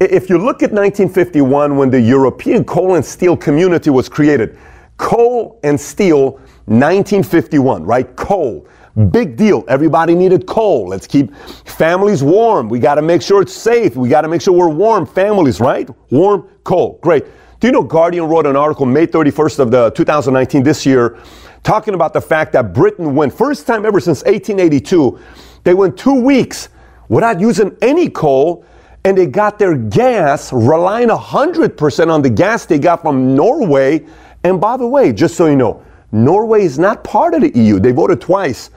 if 0.00 0.30
you 0.30 0.38
look 0.38 0.62
at 0.62 0.70
1951 0.70 1.76
when 1.76 1.90
the 1.90 2.00
European 2.00 2.64
coal 2.64 2.94
and 2.94 3.04
steel 3.04 3.36
community 3.36 3.90
was 3.90 4.08
created, 4.08 4.56
coal 4.96 5.58
and 5.62 5.78
steel 5.78 6.40
1951, 6.68 7.84
right? 7.84 8.14
Coal. 8.16 8.66
Big 9.10 9.36
deal. 9.36 9.64
Everybody 9.68 10.14
needed 10.14 10.46
coal. 10.46 10.88
Let's 10.88 11.06
keep 11.06 11.34
families 11.64 12.22
warm. 12.22 12.68
We 12.68 12.78
got 12.78 12.96
to 12.96 13.02
make 13.02 13.22
sure 13.22 13.42
it's 13.42 13.52
safe. 13.52 13.96
We 13.96 14.08
got 14.08 14.22
to 14.22 14.28
make 14.28 14.42
sure 14.42 14.52
we're 14.52 14.68
warm 14.68 15.06
families, 15.06 15.60
right? 15.60 15.88
Warm 16.10 16.48
coal. 16.64 16.98
Great. 17.00 17.24
Do 17.60 17.66
you 17.66 17.72
know 17.72 17.82
Guardian 17.82 18.24
wrote 18.24 18.46
an 18.46 18.56
article 18.56 18.86
May 18.86 19.06
31st 19.06 19.58
of 19.58 19.70
the 19.70 19.90
2019 19.90 20.62
this 20.62 20.86
year 20.86 21.18
talking 21.64 21.94
about 21.94 22.12
the 22.12 22.20
fact 22.20 22.52
that 22.52 22.72
Britain 22.72 23.14
went 23.14 23.32
first 23.32 23.66
time 23.66 23.84
ever 23.84 23.98
since 23.98 24.22
1882 24.22 25.18
they 25.64 25.74
went 25.74 25.96
2 25.98 26.20
weeks 26.22 26.68
without 27.08 27.40
using 27.40 27.76
any 27.82 28.08
coal 28.08 28.64
and 29.04 29.18
they 29.18 29.26
got 29.26 29.58
their 29.58 29.76
gas 29.76 30.52
relying 30.52 31.08
100% 31.08 32.08
on 32.08 32.22
the 32.22 32.30
gas 32.30 32.64
they 32.64 32.78
got 32.78 33.02
from 33.02 33.34
Norway 33.34 34.06
and 34.44 34.60
by 34.60 34.76
the 34.76 34.86
way 34.86 35.12
just 35.12 35.36
so 35.36 35.46
you 35.46 35.56
know 35.56 35.82
Norway 36.12 36.62
is 36.62 36.78
not 36.78 37.04
part 37.04 37.34
of 37.34 37.42
the 37.42 37.56
EU. 37.58 37.78
They 37.78 37.92
voted 37.92 38.20
twice 38.20 38.70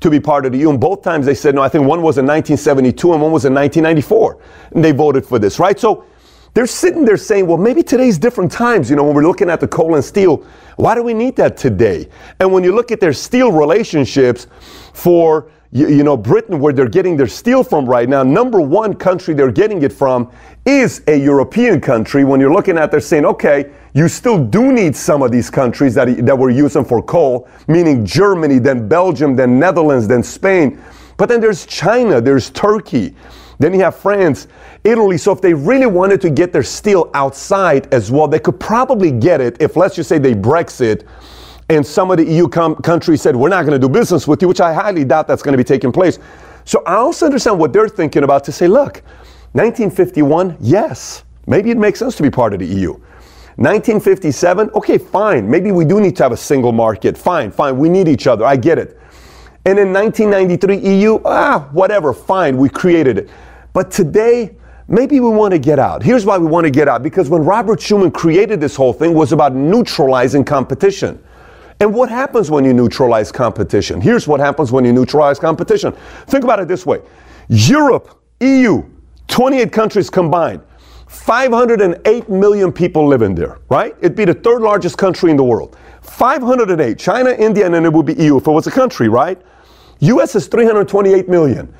to 0.00 0.10
be 0.10 0.20
part 0.20 0.46
of 0.46 0.52
the 0.52 0.58
EU, 0.58 0.70
and 0.70 0.80
both 0.80 1.02
times 1.02 1.26
they 1.26 1.34
said 1.34 1.54
no. 1.54 1.62
I 1.62 1.68
think 1.68 1.86
one 1.86 2.02
was 2.02 2.18
in 2.18 2.26
1972 2.26 3.12
and 3.12 3.22
one 3.22 3.32
was 3.32 3.44
in 3.44 3.54
1994, 3.54 4.38
and 4.72 4.84
they 4.84 4.92
voted 4.92 5.24
for 5.24 5.38
this, 5.38 5.58
right? 5.58 5.78
So 5.78 6.04
they're 6.56 6.66
sitting 6.66 7.04
there 7.04 7.16
saying, 7.16 7.46
well, 7.46 7.58
maybe 7.58 7.82
today's 7.82 8.18
different 8.18 8.50
times. 8.50 8.88
You 8.88 8.96
know, 8.96 9.04
when 9.04 9.14
we're 9.14 9.26
looking 9.26 9.50
at 9.50 9.60
the 9.60 9.68
coal 9.68 9.94
and 9.94 10.04
steel, 10.04 10.46
why 10.76 10.94
do 10.94 11.02
we 11.02 11.12
need 11.12 11.36
that 11.36 11.56
today? 11.56 12.08
And 12.40 12.52
when 12.52 12.64
you 12.64 12.74
look 12.74 12.90
at 12.90 13.00
their 13.00 13.12
steel 13.12 13.52
relationships 13.52 14.46
for 14.94 15.50
you, 15.72 15.88
you, 15.88 16.02
know, 16.02 16.16
Britain, 16.16 16.58
where 16.58 16.72
they're 16.72 16.88
getting 16.88 17.16
their 17.16 17.26
steel 17.26 17.62
from 17.62 17.86
right 17.86 18.08
now, 18.08 18.22
number 18.22 18.60
one 18.60 18.94
country 18.94 19.34
they're 19.34 19.52
getting 19.52 19.82
it 19.82 19.92
from 19.92 20.30
is 20.64 21.02
a 21.08 21.16
European 21.16 21.80
country. 21.80 22.24
When 22.24 22.40
you're 22.40 22.52
looking 22.52 22.78
at, 22.78 22.90
they're 22.90 23.00
saying, 23.00 23.26
okay, 23.26 23.70
you 23.96 24.08
still 24.08 24.44
do 24.44 24.72
need 24.72 24.94
some 24.94 25.22
of 25.22 25.32
these 25.32 25.48
countries 25.48 25.94
that, 25.94 26.26
that 26.26 26.36
we're 26.36 26.50
using 26.50 26.84
for 26.84 27.02
coal, 27.02 27.48
meaning 27.66 28.04
Germany, 28.04 28.58
then 28.58 28.86
Belgium, 28.86 29.34
then 29.34 29.58
Netherlands, 29.58 30.06
then 30.06 30.22
Spain. 30.22 30.78
But 31.16 31.30
then 31.30 31.40
there's 31.40 31.64
China, 31.64 32.20
there's 32.20 32.50
Turkey, 32.50 33.14
then 33.58 33.72
you 33.72 33.80
have 33.80 33.96
France, 33.96 34.48
Italy. 34.84 35.16
So 35.16 35.32
if 35.32 35.40
they 35.40 35.54
really 35.54 35.86
wanted 35.86 36.20
to 36.20 36.28
get 36.28 36.52
their 36.52 36.62
steel 36.62 37.10
outside 37.14 37.92
as 37.94 38.10
well, 38.10 38.28
they 38.28 38.38
could 38.38 38.60
probably 38.60 39.10
get 39.10 39.40
it 39.40 39.56
if, 39.62 39.76
let's 39.76 39.94
just 39.96 40.10
say, 40.10 40.18
they 40.18 40.34
Brexit 40.34 41.06
and 41.70 41.84
some 41.84 42.10
of 42.10 42.18
the 42.18 42.24
EU 42.26 42.48
com- 42.48 42.76
countries 42.76 43.22
said, 43.22 43.34
we're 43.34 43.48
not 43.48 43.64
going 43.64 43.80
to 43.80 43.86
do 43.86 43.90
business 43.90 44.28
with 44.28 44.42
you, 44.42 44.48
which 44.48 44.60
I 44.60 44.74
highly 44.74 45.06
doubt 45.06 45.26
that's 45.26 45.42
going 45.42 45.54
to 45.54 45.58
be 45.58 45.64
taking 45.64 45.90
place. 45.90 46.18
So 46.66 46.82
I 46.84 46.96
also 46.96 47.24
understand 47.24 47.58
what 47.58 47.72
they're 47.72 47.88
thinking 47.88 48.24
about 48.24 48.44
to 48.44 48.52
say, 48.52 48.68
look, 48.68 49.02
1951, 49.52 50.58
yes, 50.60 51.24
maybe 51.46 51.70
it 51.70 51.78
makes 51.78 51.98
sense 51.98 52.14
to 52.16 52.22
be 52.22 52.28
part 52.28 52.52
of 52.52 52.58
the 52.58 52.66
EU. 52.66 53.00
1957, 53.56 54.70
okay, 54.74 54.98
fine. 54.98 55.48
Maybe 55.48 55.72
we 55.72 55.86
do 55.86 55.98
need 55.98 56.14
to 56.16 56.22
have 56.22 56.32
a 56.32 56.36
single 56.36 56.72
market. 56.72 57.16
Fine, 57.16 57.52
fine. 57.52 57.78
We 57.78 57.88
need 57.88 58.06
each 58.06 58.26
other. 58.26 58.44
I 58.44 58.56
get 58.56 58.78
it. 58.78 59.00
And 59.64 59.78
in 59.78 59.92
1993, 59.92 60.76
EU, 60.76 61.18
ah, 61.24 61.68
whatever, 61.72 62.12
fine. 62.12 62.58
We 62.58 62.68
created 62.68 63.16
it. 63.16 63.30
But 63.72 63.90
today, 63.90 64.56
maybe 64.88 65.20
we 65.20 65.30
want 65.30 65.52
to 65.52 65.58
get 65.58 65.78
out. 65.78 66.02
Here's 66.02 66.26
why 66.26 66.36
we 66.36 66.46
want 66.46 66.66
to 66.66 66.70
get 66.70 66.86
out 66.86 67.02
because 67.02 67.30
when 67.30 67.44
Robert 67.44 67.80
Schuman 67.80 68.12
created 68.12 68.60
this 68.60 68.76
whole 68.76 68.92
thing 68.92 69.14
was 69.14 69.32
about 69.32 69.54
neutralizing 69.54 70.44
competition. 70.44 71.22
And 71.80 71.94
what 71.94 72.08
happens 72.08 72.50
when 72.50 72.64
you 72.64 72.72
neutralize 72.72 73.32
competition? 73.32 74.00
Here's 74.00 74.28
what 74.28 74.40
happens 74.40 74.70
when 74.70 74.84
you 74.84 74.92
neutralize 74.92 75.38
competition. 75.38 75.92
Think 76.26 76.44
about 76.44 76.60
it 76.60 76.68
this 76.68 76.86
way 76.86 77.00
Europe, 77.48 78.22
EU, 78.40 78.82
28 79.28 79.72
countries 79.72 80.10
combined, 80.10 80.60
508 81.16 82.28
million 82.28 82.72
people 82.72 83.06
live 83.06 83.22
in 83.22 83.34
there, 83.34 83.58
right? 83.68 83.96
It'd 83.98 84.16
be 84.16 84.24
the 84.24 84.34
third 84.34 84.62
largest 84.62 84.98
country 84.98 85.30
in 85.30 85.36
the 85.36 85.44
world. 85.44 85.76
508, 86.02 86.98
China, 86.98 87.30
India, 87.30 87.66
and 87.66 87.74
then 87.74 87.84
it 87.84 87.92
would 87.92 88.06
be 88.06 88.14
EU 88.14 88.36
if 88.36 88.46
it 88.46 88.50
was 88.50 88.66
a 88.66 88.70
country, 88.70 89.08
right? 89.08 89.40
US 90.00 90.36
is 90.36 90.46
328 90.46 91.28
million. 91.28 91.72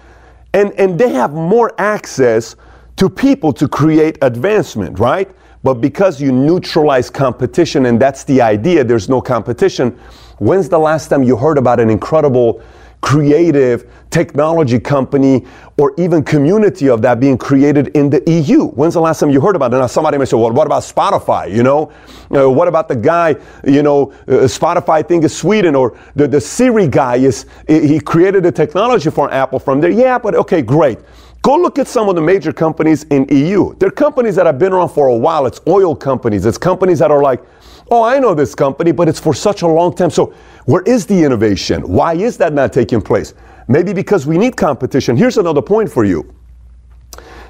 And, 0.52 0.72
and 0.72 0.98
they 0.98 1.10
have 1.10 1.32
more 1.32 1.72
access 1.78 2.56
to 2.96 3.10
people 3.10 3.52
to 3.52 3.68
create 3.68 4.18
advancement, 4.22 4.98
right? 4.98 5.30
But 5.62 5.74
because 5.74 6.20
you 6.20 6.32
neutralize 6.32 7.10
competition, 7.10 7.86
and 7.86 8.00
that's 8.00 8.24
the 8.24 8.40
idea, 8.40 8.84
there's 8.84 9.08
no 9.08 9.20
competition. 9.20 9.98
When's 10.38 10.68
the 10.68 10.78
last 10.78 11.08
time 11.08 11.22
you 11.22 11.36
heard 11.36 11.58
about 11.58 11.78
an 11.78 11.90
incredible 11.90 12.62
creative 13.00 13.90
technology 14.10 14.78
company 14.78 15.44
or 15.78 15.94
even 15.98 16.24
community 16.24 16.88
of 16.88 17.02
that 17.02 17.20
being 17.20 17.36
created 17.36 17.88
in 17.88 18.08
the 18.10 18.22
EU. 18.26 18.66
When's 18.68 18.94
the 18.94 19.00
last 19.00 19.20
time 19.20 19.30
you 19.30 19.40
heard 19.40 19.56
about 19.56 19.72
it? 19.74 19.78
Now 19.78 19.86
somebody 19.86 20.18
may 20.18 20.24
say, 20.24 20.36
well, 20.36 20.52
what 20.52 20.66
about 20.66 20.82
Spotify? 20.82 21.54
You 21.54 21.62
know, 21.62 21.92
uh, 22.34 22.50
what 22.50 22.68
about 22.68 22.88
the 22.88 22.96
guy, 22.96 23.36
you 23.66 23.82
know, 23.82 24.12
uh, 24.26 24.48
Spotify 24.48 25.06
thing 25.06 25.22
is 25.22 25.36
Sweden 25.36 25.74
or 25.74 25.98
the, 26.14 26.26
the 26.26 26.40
Siri 26.40 26.88
guy 26.88 27.16
is, 27.16 27.46
he 27.68 28.00
created 28.00 28.42
the 28.42 28.52
technology 28.52 29.10
for 29.10 29.30
Apple 29.30 29.58
from 29.58 29.80
there. 29.80 29.90
Yeah, 29.90 30.18
but 30.18 30.34
okay, 30.34 30.62
great. 30.62 30.98
Go 31.46 31.54
look 31.54 31.78
at 31.78 31.86
some 31.86 32.08
of 32.08 32.16
the 32.16 32.20
major 32.20 32.52
companies 32.52 33.04
in 33.04 33.24
EU. 33.30 33.72
They're 33.76 33.92
companies 33.92 34.34
that 34.34 34.46
have 34.46 34.58
been 34.58 34.72
around 34.72 34.88
for 34.88 35.06
a 35.06 35.16
while. 35.16 35.46
It's 35.46 35.60
oil 35.68 35.94
companies. 35.94 36.44
It's 36.44 36.58
companies 36.58 36.98
that 36.98 37.12
are 37.12 37.22
like, 37.22 37.40
oh, 37.88 38.02
I 38.02 38.18
know 38.18 38.34
this 38.34 38.52
company, 38.52 38.90
but 38.90 39.08
it's 39.08 39.20
for 39.20 39.32
such 39.32 39.62
a 39.62 39.66
long 39.68 39.94
time. 39.94 40.10
So 40.10 40.34
where 40.64 40.82
is 40.82 41.06
the 41.06 41.22
innovation? 41.22 41.82
Why 41.82 42.14
is 42.14 42.36
that 42.38 42.52
not 42.52 42.72
taking 42.72 43.00
place? 43.00 43.32
Maybe 43.68 43.92
because 43.92 44.26
we 44.26 44.38
need 44.38 44.56
competition. 44.56 45.16
Here's 45.16 45.38
another 45.38 45.62
point 45.62 45.88
for 45.88 46.04
you. 46.04 46.34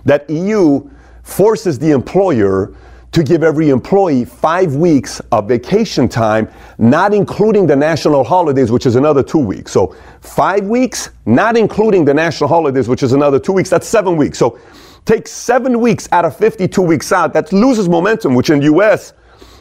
That 0.04 0.28
EU 0.28 0.90
forces 1.22 1.78
the 1.78 1.92
employer 1.92 2.74
to 3.16 3.24
give 3.24 3.42
every 3.42 3.70
employee 3.70 4.26
five 4.26 4.74
weeks 4.74 5.20
of 5.32 5.48
vacation 5.48 6.06
time, 6.06 6.46
not 6.76 7.14
including 7.14 7.66
the 7.66 7.74
national 7.74 8.22
holidays, 8.22 8.70
which 8.70 8.84
is 8.84 8.94
another 8.94 9.22
two 9.22 9.38
weeks. 9.38 9.72
So 9.72 9.96
five 10.20 10.64
weeks, 10.64 11.08
not 11.24 11.56
including 11.56 12.04
the 12.04 12.12
national 12.12 12.48
holidays, 12.48 12.90
which 12.90 13.02
is 13.02 13.14
another 13.14 13.38
two 13.38 13.54
weeks. 13.54 13.70
That's 13.70 13.88
seven 13.88 14.18
weeks. 14.18 14.36
So 14.36 14.58
take 15.06 15.26
seven 15.26 15.80
weeks 15.80 16.10
out 16.12 16.26
of 16.26 16.36
52 16.36 16.82
weeks 16.82 17.10
out. 17.10 17.32
That 17.32 17.54
loses 17.54 17.88
momentum, 17.88 18.34
which 18.34 18.50
in 18.50 18.58
the 18.58 18.66
US, 18.66 19.14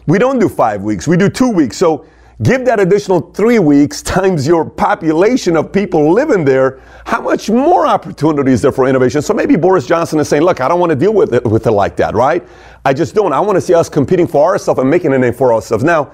we 0.05 0.19
don't 0.19 0.38
do 0.38 0.50
five 0.50 0.81
weeks, 0.81 1.07
we 1.07 1.15
do 1.15 1.29
two 1.29 1.50
weeks. 1.50 1.77
So 1.77 2.05
Give 2.44 2.65
that 2.65 2.82
additional 2.82 3.32
three 3.32 3.60
weeks 3.60 4.01
times 4.01 4.46
your 4.46 4.70
population 4.70 5.56
of 5.56 5.72
people 5.72 6.12
living 6.12 6.44
there. 6.44 6.82
How 7.06 7.22
much 7.22 7.50
more 7.50 7.88
opportunity 7.88 8.51
is 8.51 8.62
there 8.62 8.74
for 8.74 8.89
innovation? 8.89 9.22
So 9.22 9.34
maybe 9.34 9.56
Boris 9.56 9.88
Johnson 9.88 10.20
is 10.20 10.27
saying, 10.27 10.44
look, 10.44 10.60
I 10.60 10.68
don't 10.68 10.82
want 10.82 10.89
to 10.89 10.98
deal 10.98 11.13
with 11.13 11.34
it, 11.34 11.46
with 11.46 11.65
it 11.65 11.72
like 11.72 11.96
that, 11.96 12.13
right? 12.13 12.46
I 12.84 12.94
just 12.94 13.15
don't. 13.15 13.32
I 13.32 13.39
want 13.39 13.56
to 13.56 13.62
see 13.62 13.74
us 13.74 13.88
competing 13.88 14.27
for 14.27 14.44
ourselves 14.44 14.82
and 14.82 14.89
making 14.89 15.13
a 15.13 15.18
name 15.18 15.34
for 15.34 15.54
ourselves. 15.54 15.86
Now, 15.86 16.12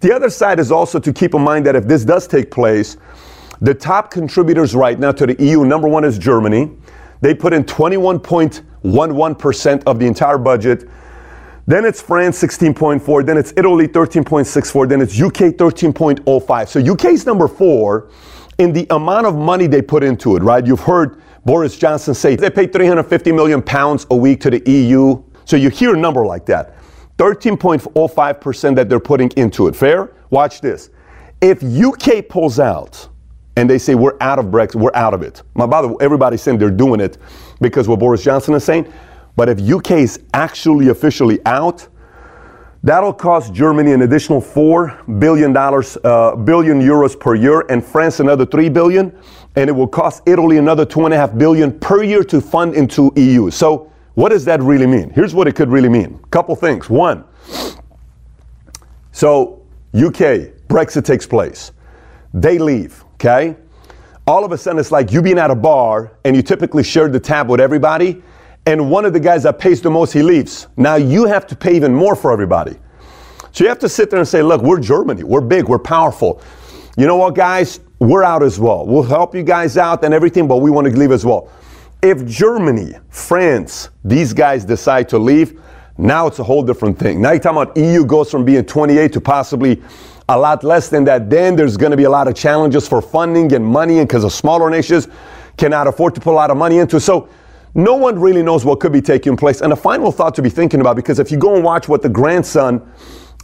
the 0.00 0.14
other 0.14 0.30
side 0.30 0.60
is 0.60 0.70
also 0.70 1.00
to 1.00 1.12
keep 1.12 1.34
in 1.34 1.42
mind 1.42 1.66
that 1.66 1.74
if 1.74 1.88
this 1.88 2.04
does 2.04 2.28
take 2.28 2.48
place, 2.50 2.96
the 3.60 3.74
top 3.74 4.12
contributors 4.12 4.74
right 4.74 4.98
now 4.98 5.12
to 5.12 5.26
the 5.26 5.42
EU, 5.42 5.64
number 5.64 5.88
one 5.88 6.04
is 6.04 6.16
Germany. 6.16 6.70
They 7.22 7.34
put 7.34 7.52
in 7.52 7.64
21.11% 7.64 9.82
of 9.84 9.98
the 9.98 10.06
entire 10.06 10.38
budget. 10.38 10.88
Then 11.68 11.84
it's 11.84 12.00
France 12.00 12.40
16.4, 12.40 13.26
then 13.26 13.36
it's 13.36 13.52
Italy 13.56 13.88
13.64, 13.88 14.88
then 14.88 15.00
it's 15.00 15.20
UK 15.20 15.54
13.05. 15.54 16.68
So 16.68 16.92
UK 16.92 17.06
is 17.06 17.26
number 17.26 17.48
four 17.48 18.08
in 18.58 18.72
the 18.72 18.86
amount 18.90 19.26
of 19.26 19.34
money 19.34 19.66
they 19.66 19.82
put 19.82 20.04
into 20.04 20.36
it, 20.36 20.42
right? 20.42 20.64
You've 20.64 20.80
heard 20.80 21.20
Boris 21.44 21.76
Johnson 21.76 22.14
say 22.14 22.36
they 22.36 22.50
pay 22.50 22.66
350 22.66 23.32
million 23.32 23.62
pounds 23.62 24.06
a 24.10 24.16
week 24.16 24.40
to 24.42 24.50
the 24.50 24.70
EU. 24.70 25.22
So 25.44 25.56
you 25.56 25.68
hear 25.68 25.94
a 25.94 25.98
number 25.98 26.24
like 26.24 26.46
that. 26.46 26.76
13.05% 27.18 28.76
that 28.76 28.88
they're 28.88 29.00
putting 29.00 29.30
into 29.30 29.66
it. 29.66 29.74
Fair? 29.74 30.12
Watch 30.30 30.60
this. 30.60 30.90
If 31.40 31.62
UK 31.62 32.28
pulls 32.28 32.60
out 32.60 33.08
and 33.56 33.68
they 33.68 33.78
say 33.78 33.94
we're 33.94 34.16
out 34.20 34.38
of 34.38 34.46
Brexit, 34.46 34.76
we're 34.76 34.94
out 34.94 35.14
of 35.14 35.22
it. 35.22 35.42
Now, 35.54 35.66
by 35.66 35.82
the 35.82 35.88
way, 35.88 35.96
everybody's 36.00 36.42
saying 36.42 36.58
they're 36.58 36.70
doing 36.70 37.00
it 37.00 37.18
because 37.60 37.88
what 37.88 37.98
Boris 37.98 38.22
Johnson 38.22 38.54
is 38.54 38.64
saying. 38.64 38.92
But 39.36 39.50
if 39.50 39.60
UK 39.60 39.92
is 39.92 40.20
actually 40.32 40.88
officially 40.88 41.38
out, 41.44 41.86
that'll 42.82 43.12
cost 43.12 43.52
Germany 43.52 43.92
an 43.92 44.02
additional 44.02 44.40
four 44.40 44.98
billion 45.18 45.52
dollars, 45.52 45.98
uh, 46.02 46.34
billion 46.34 46.80
euros 46.80 47.18
per 47.18 47.34
year, 47.34 47.60
and 47.68 47.84
France 47.84 48.18
another 48.20 48.46
three 48.46 48.70
billion, 48.70 49.16
and 49.54 49.68
it 49.68 49.72
will 49.72 49.86
cost 49.86 50.22
Italy 50.26 50.56
another 50.56 50.86
two 50.86 51.04
and 51.04 51.12
a 51.12 51.16
half 51.16 51.36
billion 51.36 51.78
per 51.78 52.02
year 52.02 52.24
to 52.24 52.40
fund 52.40 52.74
into 52.74 53.12
EU. 53.16 53.50
So, 53.50 53.92
what 54.14 54.30
does 54.30 54.46
that 54.46 54.62
really 54.62 54.86
mean? 54.86 55.10
Here's 55.10 55.34
what 55.34 55.46
it 55.46 55.54
could 55.54 55.68
really 55.68 55.90
mean. 55.90 56.18
Couple 56.30 56.56
things. 56.56 56.88
One. 56.88 57.24
So, 59.12 59.62
UK 59.94 60.56
Brexit 60.68 61.04
takes 61.04 61.26
place. 61.26 61.72
They 62.32 62.58
leave. 62.58 63.04
Okay. 63.14 63.56
All 64.26 64.44
of 64.44 64.52
a 64.52 64.58
sudden, 64.58 64.80
it's 64.80 64.90
like 64.90 65.12
you 65.12 65.22
being 65.22 65.38
at 65.38 65.50
a 65.50 65.54
bar 65.54 66.12
and 66.24 66.34
you 66.34 66.42
typically 66.42 66.82
share 66.82 67.08
the 67.08 67.20
tab 67.20 67.48
with 67.48 67.60
everybody 67.60 68.22
and 68.66 68.90
one 68.90 69.04
of 69.04 69.12
the 69.12 69.20
guys 69.20 69.44
that 69.44 69.58
pays 69.58 69.80
the 69.80 69.90
most, 69.90 70.12
he 70.12 70.22
leaves. 70.22 70.66
Now 70.76 70.96
you 70.96 71.26
have 71.26 71.46
to 71.46 71.56
pay 71.56 71.76
even 71.76 71.94
more 71.94 72.16
for 72.16 72.32
everybody. 72.32 72.76
So 73.52 73.64
you 73.64 73.68
have 73.68 73.78
to 73.78 73.88
sit 73.88 74.10
there 74.10 74.18
and 74.18 74.28
say, 74.28 74.42
look, 74.42 74.60
we're 74.60 74.80
Germany. 74.80 75.22
We're 75.22 75.40
big. 75.40 75.68
We're 75.68 75.78
powerful. 75.78 76.42
You 76.98 77.06
know 77.06 77.16
what, 77.16 77.34
guys? 77.34 77.80
We're 78.00 78.24
out 78.24 78.42
as 78.42 78.58
well. 78.58 78.84
We'll 78.84 79.02
help 79.02 79.34
you 79.34 79.42
guys 79.42 79.78
out 79.78 80.04
and 80.04 80.12
everything, 80.12 80.46
but 80.48 80.58
we 80.58 80.70
want 80.70 80.86
to 80.88 80.92
leave 80.92 81.12
as 81.12 81.24
well. 81.24 81.50
If 82.02 82.26
Germany, 82.26 82.94
France, 83.08 83.88
these 84.04 84.32
guys 84.32 84.64
decide 84.64 85.08
to 85.10 85.18
leave, 85.18 85.60
now 85.96 86.26
it's 86.26 86.38
a 86.40 86.44
whole 86.44 86.62
different 86.62 86.98
thing. 86.98 87.22
Now 87.22 87.30
you're 87.30 87.40
talking 87.40 87.62
about 87.62 87.76
EU 87.76 88.04
goes 88.04 88.30
from 88.30 88.44
being 88.44 88.64
28 88.64 89.12
to 89.14 89.20
possibly 89.20 89.82
a 90.28 90.38
lot 90.38 90.62
less 90.62 90.88
than 90.88 91.04
that. 91.04 91.30
Then 91.30 91.56
there's 91.56 91.76
going 91.76 91.92
to 91.92 91.96
be 91.96 92.04
a 92.04 92.10
lot 92.10 92.28
of 92.28 92.34
challenges 92.34 92.86
for 92.86 93.00
funding 93.00 93.54
and 93.54 93.64
money, 93.64 94.00
and 94.00 94.08
because 94.08 94.24
the 94.24 94.30
smaller 94.30 94.68
nations 94.68 95.08
cannot 95.56 95.86
afford 95.86 96.14
to 96.16 96.20
put 96.20 96.32
a 96.32 96.34
lot 96.36 96.50
of 96.50 96.58
money 96.58 96.78
into. 96.78 97.00
So 97.00 97.28
no 97.76 97.94
one 97.94 98.18
really 98.18 98.42
knows 98.42 98.64
what 98.64 98.80
could 98.80 98.92
be 98.92 99.02
taking 99.02 99.36
place. 99.36 99.60
And 99.60 99.70
a 99.70 99.76
final 99.76 100.10
thought 100.10 100.34
to 100.36 100.42
be 100.42 100.48
thinking 100.48 100.80
about, 100.80 100.96
because 100.96 101.18
if 101.18 101.30
you 101.30 101.36
go 101.36 101.54
and 101.54 101.62
watch 101.62 101.88
what 101.88 102.00
the 102.00 102.08
grandson, 102.08 102.90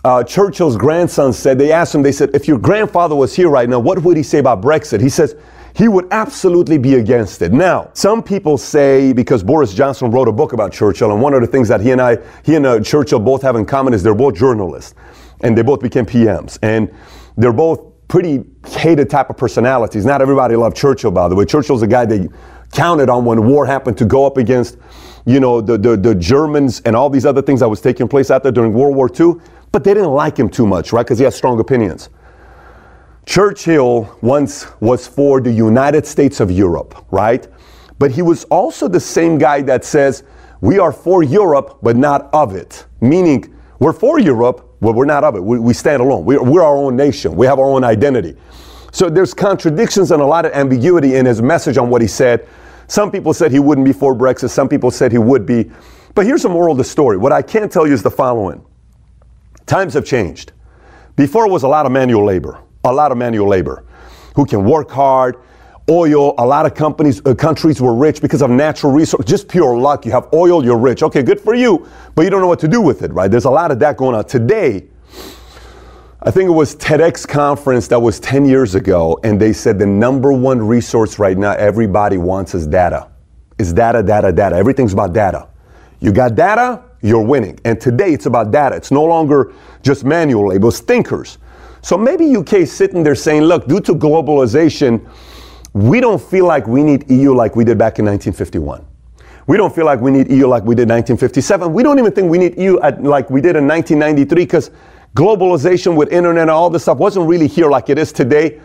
uh, 0.04 0.24
Churchill's 0.24 0.78
grandson 0.78 1.34
said, 1.34 1.58
they 1.58 1.70
asked 1.70 1.94
him, 1.94 2.02
they 2.02 2.12
said, 2.12 2.34
if 2.34 2.48
your 2.48 2.58
grandfather 2.58 3.14
was 3.14 3.36
here 3.36 3.50
right 3.50 3.68
now, 3.68 3.78
what 3.78 4.02
would 4.02 4.16
he 4.16 4.22
say 4.22 4.38
about 4.38 4.62
Brexit? 4.62 5.02
He 5.02 5.10
says, 5.10 5.36
he 5.76 5.86
would 5.86 6.08
absolutely 6.10 6.78
be 6.78 6.94
against 6.94 7.42
it. 7.42 7.52
Now, 7.52 7.90
some 7.92 8.22
people 8.22 8.56
say 8.56 9.12
because 9.12 9.42
Boris 9.42 9.74
Johnson 9.74 10.10
wrote 10.10 10.28
a 10.28 10.32
book 10.32 10.54
about 10.54 10.72
Churchill, 10.72 11.12
and 11.12 11.20
one 11.20 11.34
of 11.34 11.42
the 11.42 11.46
things 11.46 11.68
that 11.68 11.82
he 11.82 11.90
and 11.90 12.00
I, 12.00 12.16
he 12.42 12.56
and 12.56 12.64
uh, 12.64 12.80
Churchill 12.80 13.20
both 13.20 13.42
have 13.42 13.56
in 13.56 13.66
common 13.66 13.92
is 13.92 14.02
they're 14.02 14.14
both 14.14 14.34
journalists, 14.34 14.94
and 15.42 15.56
they 15.56 15.62
both 15.62 15.80
became 15.80 16.06
PMs, 16.06 16.58
and 16.62 16.90
they're 17.36 17.52
both 17.52 17.92
pretty 18.08 18.44
hated 18.66 19.08
type 19.08 19.30
of 19.30 19.36
personalities. 19.38 20.04
Not 20.04 20.20
everybody 20.20 20.56
loved 20.56 20.76
Churchill, 20.76 21.10
by 21.10 21.28
the 21.28 21.34
way. 21.34 21.46
Churchill's 21.46 21.80
a 21.80 21.86
guy 21.86 22.04
that 22.04 22.30
counted 22.72 23.08
on 23.08 23.24
when 23.24 23.46
war 23.46 23.64
happened 23.64 23.96
to 23.98 24.04
go 24.04 24.26
up 24.26 24.36
against, 24.36 24.78
you 25.24 25.38
know, 25.38 25.60
the, 25.60 25.78
the, 25.78 25.96
the 25.96 26.14
Germans 26.14 26.80
and 26.80 26.96
all 26.96 27.08
these 27.08 27.24
other 27.24 27.42
things 27.42 27.60
that 27.60 27.68
was 27.68 27.80
taking 27.80 28.08
place 28.08 28.30
out 28.30 28.42
there 28.42 28.52
during 28.52 28.72
World 28.72 28.96
War 28.96 29.08
II. 29.08 29.40
But 29.70 29.84
they 29.84 29.94
didn't 29.94 30.10
like 30.10 30.36
him 30.36 30.48
too 30.48 30.66
much, 30.66 30.92
right? 30.92 31.04
Because 31.04 31.18
he 31.18 31.24
had 31.24 31.32
strong 31.32 31.60
opinions. 31.60 32.10
Churchill 33.24 34.18
once 34.20 34.66
was 34.80 35.06
for 35.06 35.40
the 35.40 35.52
United 35.52 36.06
States 36.06 36.40
of 36.40 36.50
Europe, 36.50 37.06
right? 37.10 37.46
But 37.98 38.10
he 38.10 38.20
was 38.20 38.44
also 38.44 38.88
the 38.88 39.00
same 39.00 39.38
guy 39.38 39.62
that 39.62 39.84
says, 39.84 40.24
we 40.60 40.78
are 40.78 40.92
for 40.92 41.22
Europe, 41.22 41.78
but 41.82 41.96
not 41.96 42.28
of 42.32 42.54
it. 42.54 42.86
Meaning, 43.00 43.54
we're 43.78 43.92
for 43.92 44.18
Europe, 44.18 44.76
but 44.80 44.94
we're 44.94 45.04
not 45.04 45.24
of 45.24 45.36
it. 45.36 45.42
We, 45.42 45.58
we 45.58 45.72
stand 45.72 46.02
alone. 46.02 46.24
We're, 46.24 46.42
we're 46.42 46.62
our 46.62 46.76
own 46.76 46.96
nation. 46.96 47.34
We 47.34 47.46
have 47.46 47.58
our 47.58 47.68
own 47.68 47.84
identity. 47.84 48.36
So 48.92 49.08
there's 49.08 49.34
contradictions 49.34 50.10
and 50.10 50.20
a 50.20 50.26
lot 50.26 50.44
of 50.44 50.52
ambiguity 50.52 51.16
in 51.16 51.26
his 51.26 51.40
message 51.40 51.78
on 51.78 51.90
what 51.90 52.02
he 52.02 52.08
said. 52.08 52.46
Some 52.92 53.10
people 53.10 53.32
said 53.32 53.50
he 53.52 53.58
wouldn't 53.58 53.86
be 53.86 53.92
for 53.94 54.14
Brexit. 54.14 54.50
Some 54.50 54.68
people 54.68 54.90
said 54.90 55.12
he 55.12 55.16
would 55.16 55.46
be. 55.46 55.70
But 56.14 56.26
here's 56.26 56.42
the 56.42 56.50
moral 56.50 56.72
of 56.72 56.76
the 56.76 56.84
story. 56.84 57.16
What 57.16 57.32
I 57.32 57.40
can 57.40 57.70
tell 57.70 57.86
you 57.86 57.94
is 57.94 58.02
the 58.02 58.10
following 58.10 58.62
Times 59.64 59.94
have 59.94 60.04
changed. 60.04 60.52
Before 61.16 61.46
it 61.46 61.50
was 61.50 61.62
a 61.62 61.68
lot 61.68 61.86
of 61.86 61.92
manual 61.92 62.22
labor, 62.22 62.60
a 62.84 62.92
lot 62.92 63.10
of 63.10 63.16
manual 63.16 63.48
labor 63.48 63.86
who 64.36 64.44
can 64.44 64.62
work 64.66 64.90
hard. 64.90 65.36
Oil, 65.88 66.34
a 66.36 66.44
lot 66.44 66.66
of 66.66 66.74
companies, 66.74 67.22
uh, 67.24 67.34
countries 67.34 67.80
were 67.80 67.94
rich 67.94 68.20
because 68.20 68.42
of 68.42 68.50
natural 68.50 68.92
resources, 68.92 69.24
just 69.24 69.48
pure 69.48 69.74
luck. 69.74 70.04
You 70.04 70.12
have 70.12 70.28
oil, 70.34 70.62
you're 70.62 70.76
rich. 70.76 71.02
Okay, 71.02 71.22
good 71.22 71.40
for 71.40 71.54
you, 71.54 71.88
but 72.14 72.24
you 72.24 72.30
don't 72.30 72.42
know 72.42 72.46
what 72.46 72.60
to 72.60 72.68
do 72.68 72.82
with 72.82 73.00
it, 73.00 73.10
right? 73.14 73.30
There's 73.30 73.46
a 73.46 73.50
lot 73.50 73.70
of 73.70 73.78
that 73.78 73.96
going 73.96 74.14
on. 74.14 74.26
Today, 74.26 74.86
I 76.24 76.30
think 76.30 76.48
it 76.48 76.52
was 76.52 76.76
TEDx 76.76 77.26
conference 77.26 77.88
that 77.88 77.98
was 77.98 78.20
10 78.20 78.44
years 78.44 78.76
ago, 78.76 79.18
and 79.24 79.40
they 79.40 79.52
said 79.52 79.76
the 79.76 79.86
number 79.86 80.32
one 80.32 80.64
resource 80.64 81.18
right 81.18 81.36
now 81.36 81.50
everybody 81.54 82.16
wants 82.16 82.54
is 82.54 82.64
data. 82.64 83.08
Is 83.58 83.72
data, 83.72 84.04
data, 84.04 84.30
data. 84.30 84.54
Everything's 84.54 84.92
about 84.92 85.12
data. 85.12 85.48
You 85.98 86.12
got 86.12 86.36
data, 86.36 86.80
you're 87.00 87.22
winning. 87.22 87.58
And 87.64 87.80
today 87.80 88.12
it's 88.12 88.26
about 88.26 88.52
data. 88.52 88.76
It's 88.76 88.92
no 88.92 89.02
longer 89.04 89.52
just 89.82 90.04
manual 90.04 90.46
labels, 90.46 90.78
thinkers. 90.78 91.38
So 91.80 91.98
maybe 91.98 92.36
UK 92.36 92.52
is 92.52 92.72
sitting 92.72 93.02
there 93.02 93.16
saying, 93.16 93.42
look, 93.42 93.66
due 93.66 93.80
to 93.80 93.92
globalization, 93.92 95.04
we 95.72 95.98
don't 95.98 96.22
feel 96.22 96.46
like 96.46 96.68
we 96.68 96.84
need 96.84 97.10
EU 97.10 97.34
like 97.34 97.56
we 97.56 97.64
did 97.64 97.78
back 97.78 97.98
in 97.98 98.04
1951. 98.04 98.86
We 99.48 99.56
don't 99.56 99.74
feel 99.74 99.86
like 99.86 100.00
we 100.00 100.12
need 100.12 100.30
EU 100.30 100.46
like 100.46 100.62
we 100.62 100.76
did 100.76 100.88
1957. 100.88 101.72
We 101.72 101.82
don't 101.82 101.98
even 101.98 102.12
think 102.12 102.30
we 102.30 102.38
need 102.38 102.56
EU 102.58 102.78
like 102.78 103.28
we 103.28 103.40
did 103.40 103.56
in 103.56 103.66
1993 103.66 104.44
because 104.44 104.70
globalization 105.14 105.96
with 105.96 106.12
internet 106.12 106.42
and 106.42 106.50
all 106.50 106.70
this 106.70 106.82
stuff 106.82 106.98
wasn't 106.98 107.26
really 107.26 107.46
here 107.46 107.70
like 107.70 107.88
it 107.88 107.98
is 107.98 108.12
today. 108.12 108.60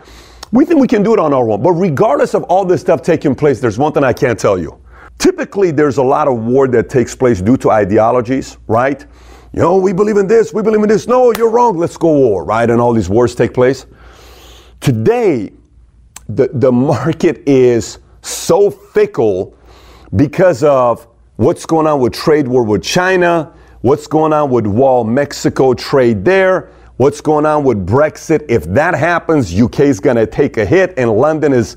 We 0.52 0.64
think 0.64 0.80
we 0.80 0.88
can 0.88 1.02
do 1.02 1.12
it 1.12 1.18
on 1.18 1.34
our 1.34 1.50
own. 1.50 1.62
But 1.62 1.72
regardless 1.72 2.34
of 2.34 2.42
all 2.44 2.64
this 2.64 2.80
stuff 2.80 3.02
taking 3.02 3.34
place, 3.34 3.60
there's 3.60 3.78
one 3.78 3.92
thing 3.92 4.04
I 4.04 4.12
can't 4.12 4.38
tell 4.38 4.58
you. 4.58 4.80
Typically, 5.18 5.70
there's 5.72 5.98
a 5.98 6.02
lot 6.02 6.28
of 6.28 6.38
war 6.38 6.68
that 6.68 6.88
takes 6.88 7.14
place 7.14 7.42
due 7.42 7.56
to 7.58 7.70
ideologies, 7.70 8.56
right? 8.66 9.04
you 9.52 9.60
know, 9.60 9.76
we 9.76 9.92
believe 9.92 10.18
in 10.18 10.26
this, 10.26 10.52
we 10.52 10.62
believe 10.62 10.82
in 10.82 10.88
this. 10.88 11.06
No, 11.06 11.32
you're 11.36 11.50
wrong. 11.50 11.78
Let's 11.78 11.96
go 11.96 12.12
war, 12.12 12.44
right? 12.44 12.68
And 12.68 12.80
all 12.80 12.92
these 12.92 13.08
wars 13.08 13.34
take 13.34 13.54
place. 13.54 13.86
Today, 14.80 15.52
the, 16.28 16.50
the 16.52 16.70
market 16.70 17.42
is 17.46 17.98
so 18.22 18.70
fickle 18.70 19.56
because 20.16 20.62
of 20.62 21.06
what's 21.36 21.64
going 21.64 21.86
on 21.86 22.00
with 22.00 22.12
trade 22.12 22.46
war 22.46 22.62
with 22.62 22.82
China, 22.82 23.52
what's 23.80 24.06
going 24.06 24.32
on 24.32 24.50
with 24.50 24.66
wall 24.66 25.04
Mexico 25.04 25.74
trade 25.74 26.24
there, 26.24 26.70
what's 26.96 27.20
going 27.20 27.46
on 27.46 27.64
with 27.64 27.86
Brexit. 27.86 28.44
If 28.48 28.64
that 28.64 28.94
happens, 28.94 29.58
UK 29.58 29.80
is 29.80 30.00
going 30.00 30.16
to 30.16 30.26
take 30.26 30.56
a 30.56 30.64
hit, 30.64 30.94
and 30.96 31.10
London 31.12 31.52
is 31.52 31.76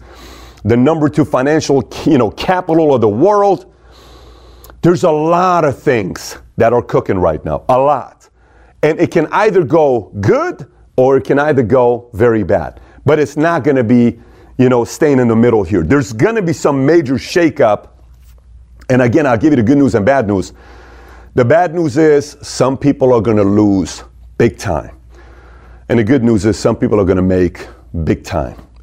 the 0.63 0.77
number 0.77 1.09
two 1.09 1.25
financial 1.25 1.87
you 2.05 2.17
know, 2.17 2.31
capital 2.31 2.93
of 2.93 3.01
the 3.01 3.09
world. 3.09 3.73
There's 4.81 5.03
a 5.03 5.11
lot 5.11 5.63
of 5.63 5.77
things 5.79 6.37
that 6.57 6.73
are 6.73 6.81
cooking 6.81 7.19
right 7.19 7.43
now, 7.45 7.65
a 7.69 7.77
lot. 7.77 8.29
And 8.83 8.99
it 8.99 9.11
can 9.11 9.27
either 9.27 9.63
go 9.63 10.11
good 10.21 10.71
or 10.95 11.17
it 11.17 11.23
can 11.23 11.37
either 11.37 11.63
go 11.63 12.09
very 12.13 12.43
bad. 12.43 12.79
But 13.05 13.19
it's 13.19 13.37
not 13.37 13.63
going 13.63 13.77
to 13.77 13.83
be, 13.83 14.19
you 14.57 14.69
know, 14.69 14.83
staying 14.83 15.19
in 15.19 15.27
the 15.27 15.35
middle 15.35 15.63
here. 15.63 15.83
There's 15.83 16.13
going 16.13 16.35
to 16.35 16.41
be 16.41 16.53
some 16.53 16.85
major 16.85 17.15
shakeup. 17.15 17.89
And 18.89 19.03
again, 19.03 19.25
I'll 19.25 19.37
give 19.37 19.51
you 19.51 19.57
the 19.57 19.63
good 19.63 19.77
news 19.77 19.95
and 19.95 20.05
bad 20.05 20.27
news. 20.27 20.53
The 21.33 21.45
bad 21.45 21.73
news 21.73 21.95
is 21.95 22.35
some 22.41 22.77
people 22.77 23.13
are 23.13 23.21
going 23.21 23.37
to 23.37 23.43
lose 23.43 24.03
big 24.37 24.57
time. 24.57 24.97
And 25.87 25.97
the 25.97 26.03
good 26.03 26.25
news 26.25 26.45
is 26.45 26.59
some 26.59 26.75
people 26.75 26.99
are 26.99 27.05
going 27.05 27.15
to 27.15 27.21
make 27.21 27.67
big 28.03 28.25
time. 28.25 28.57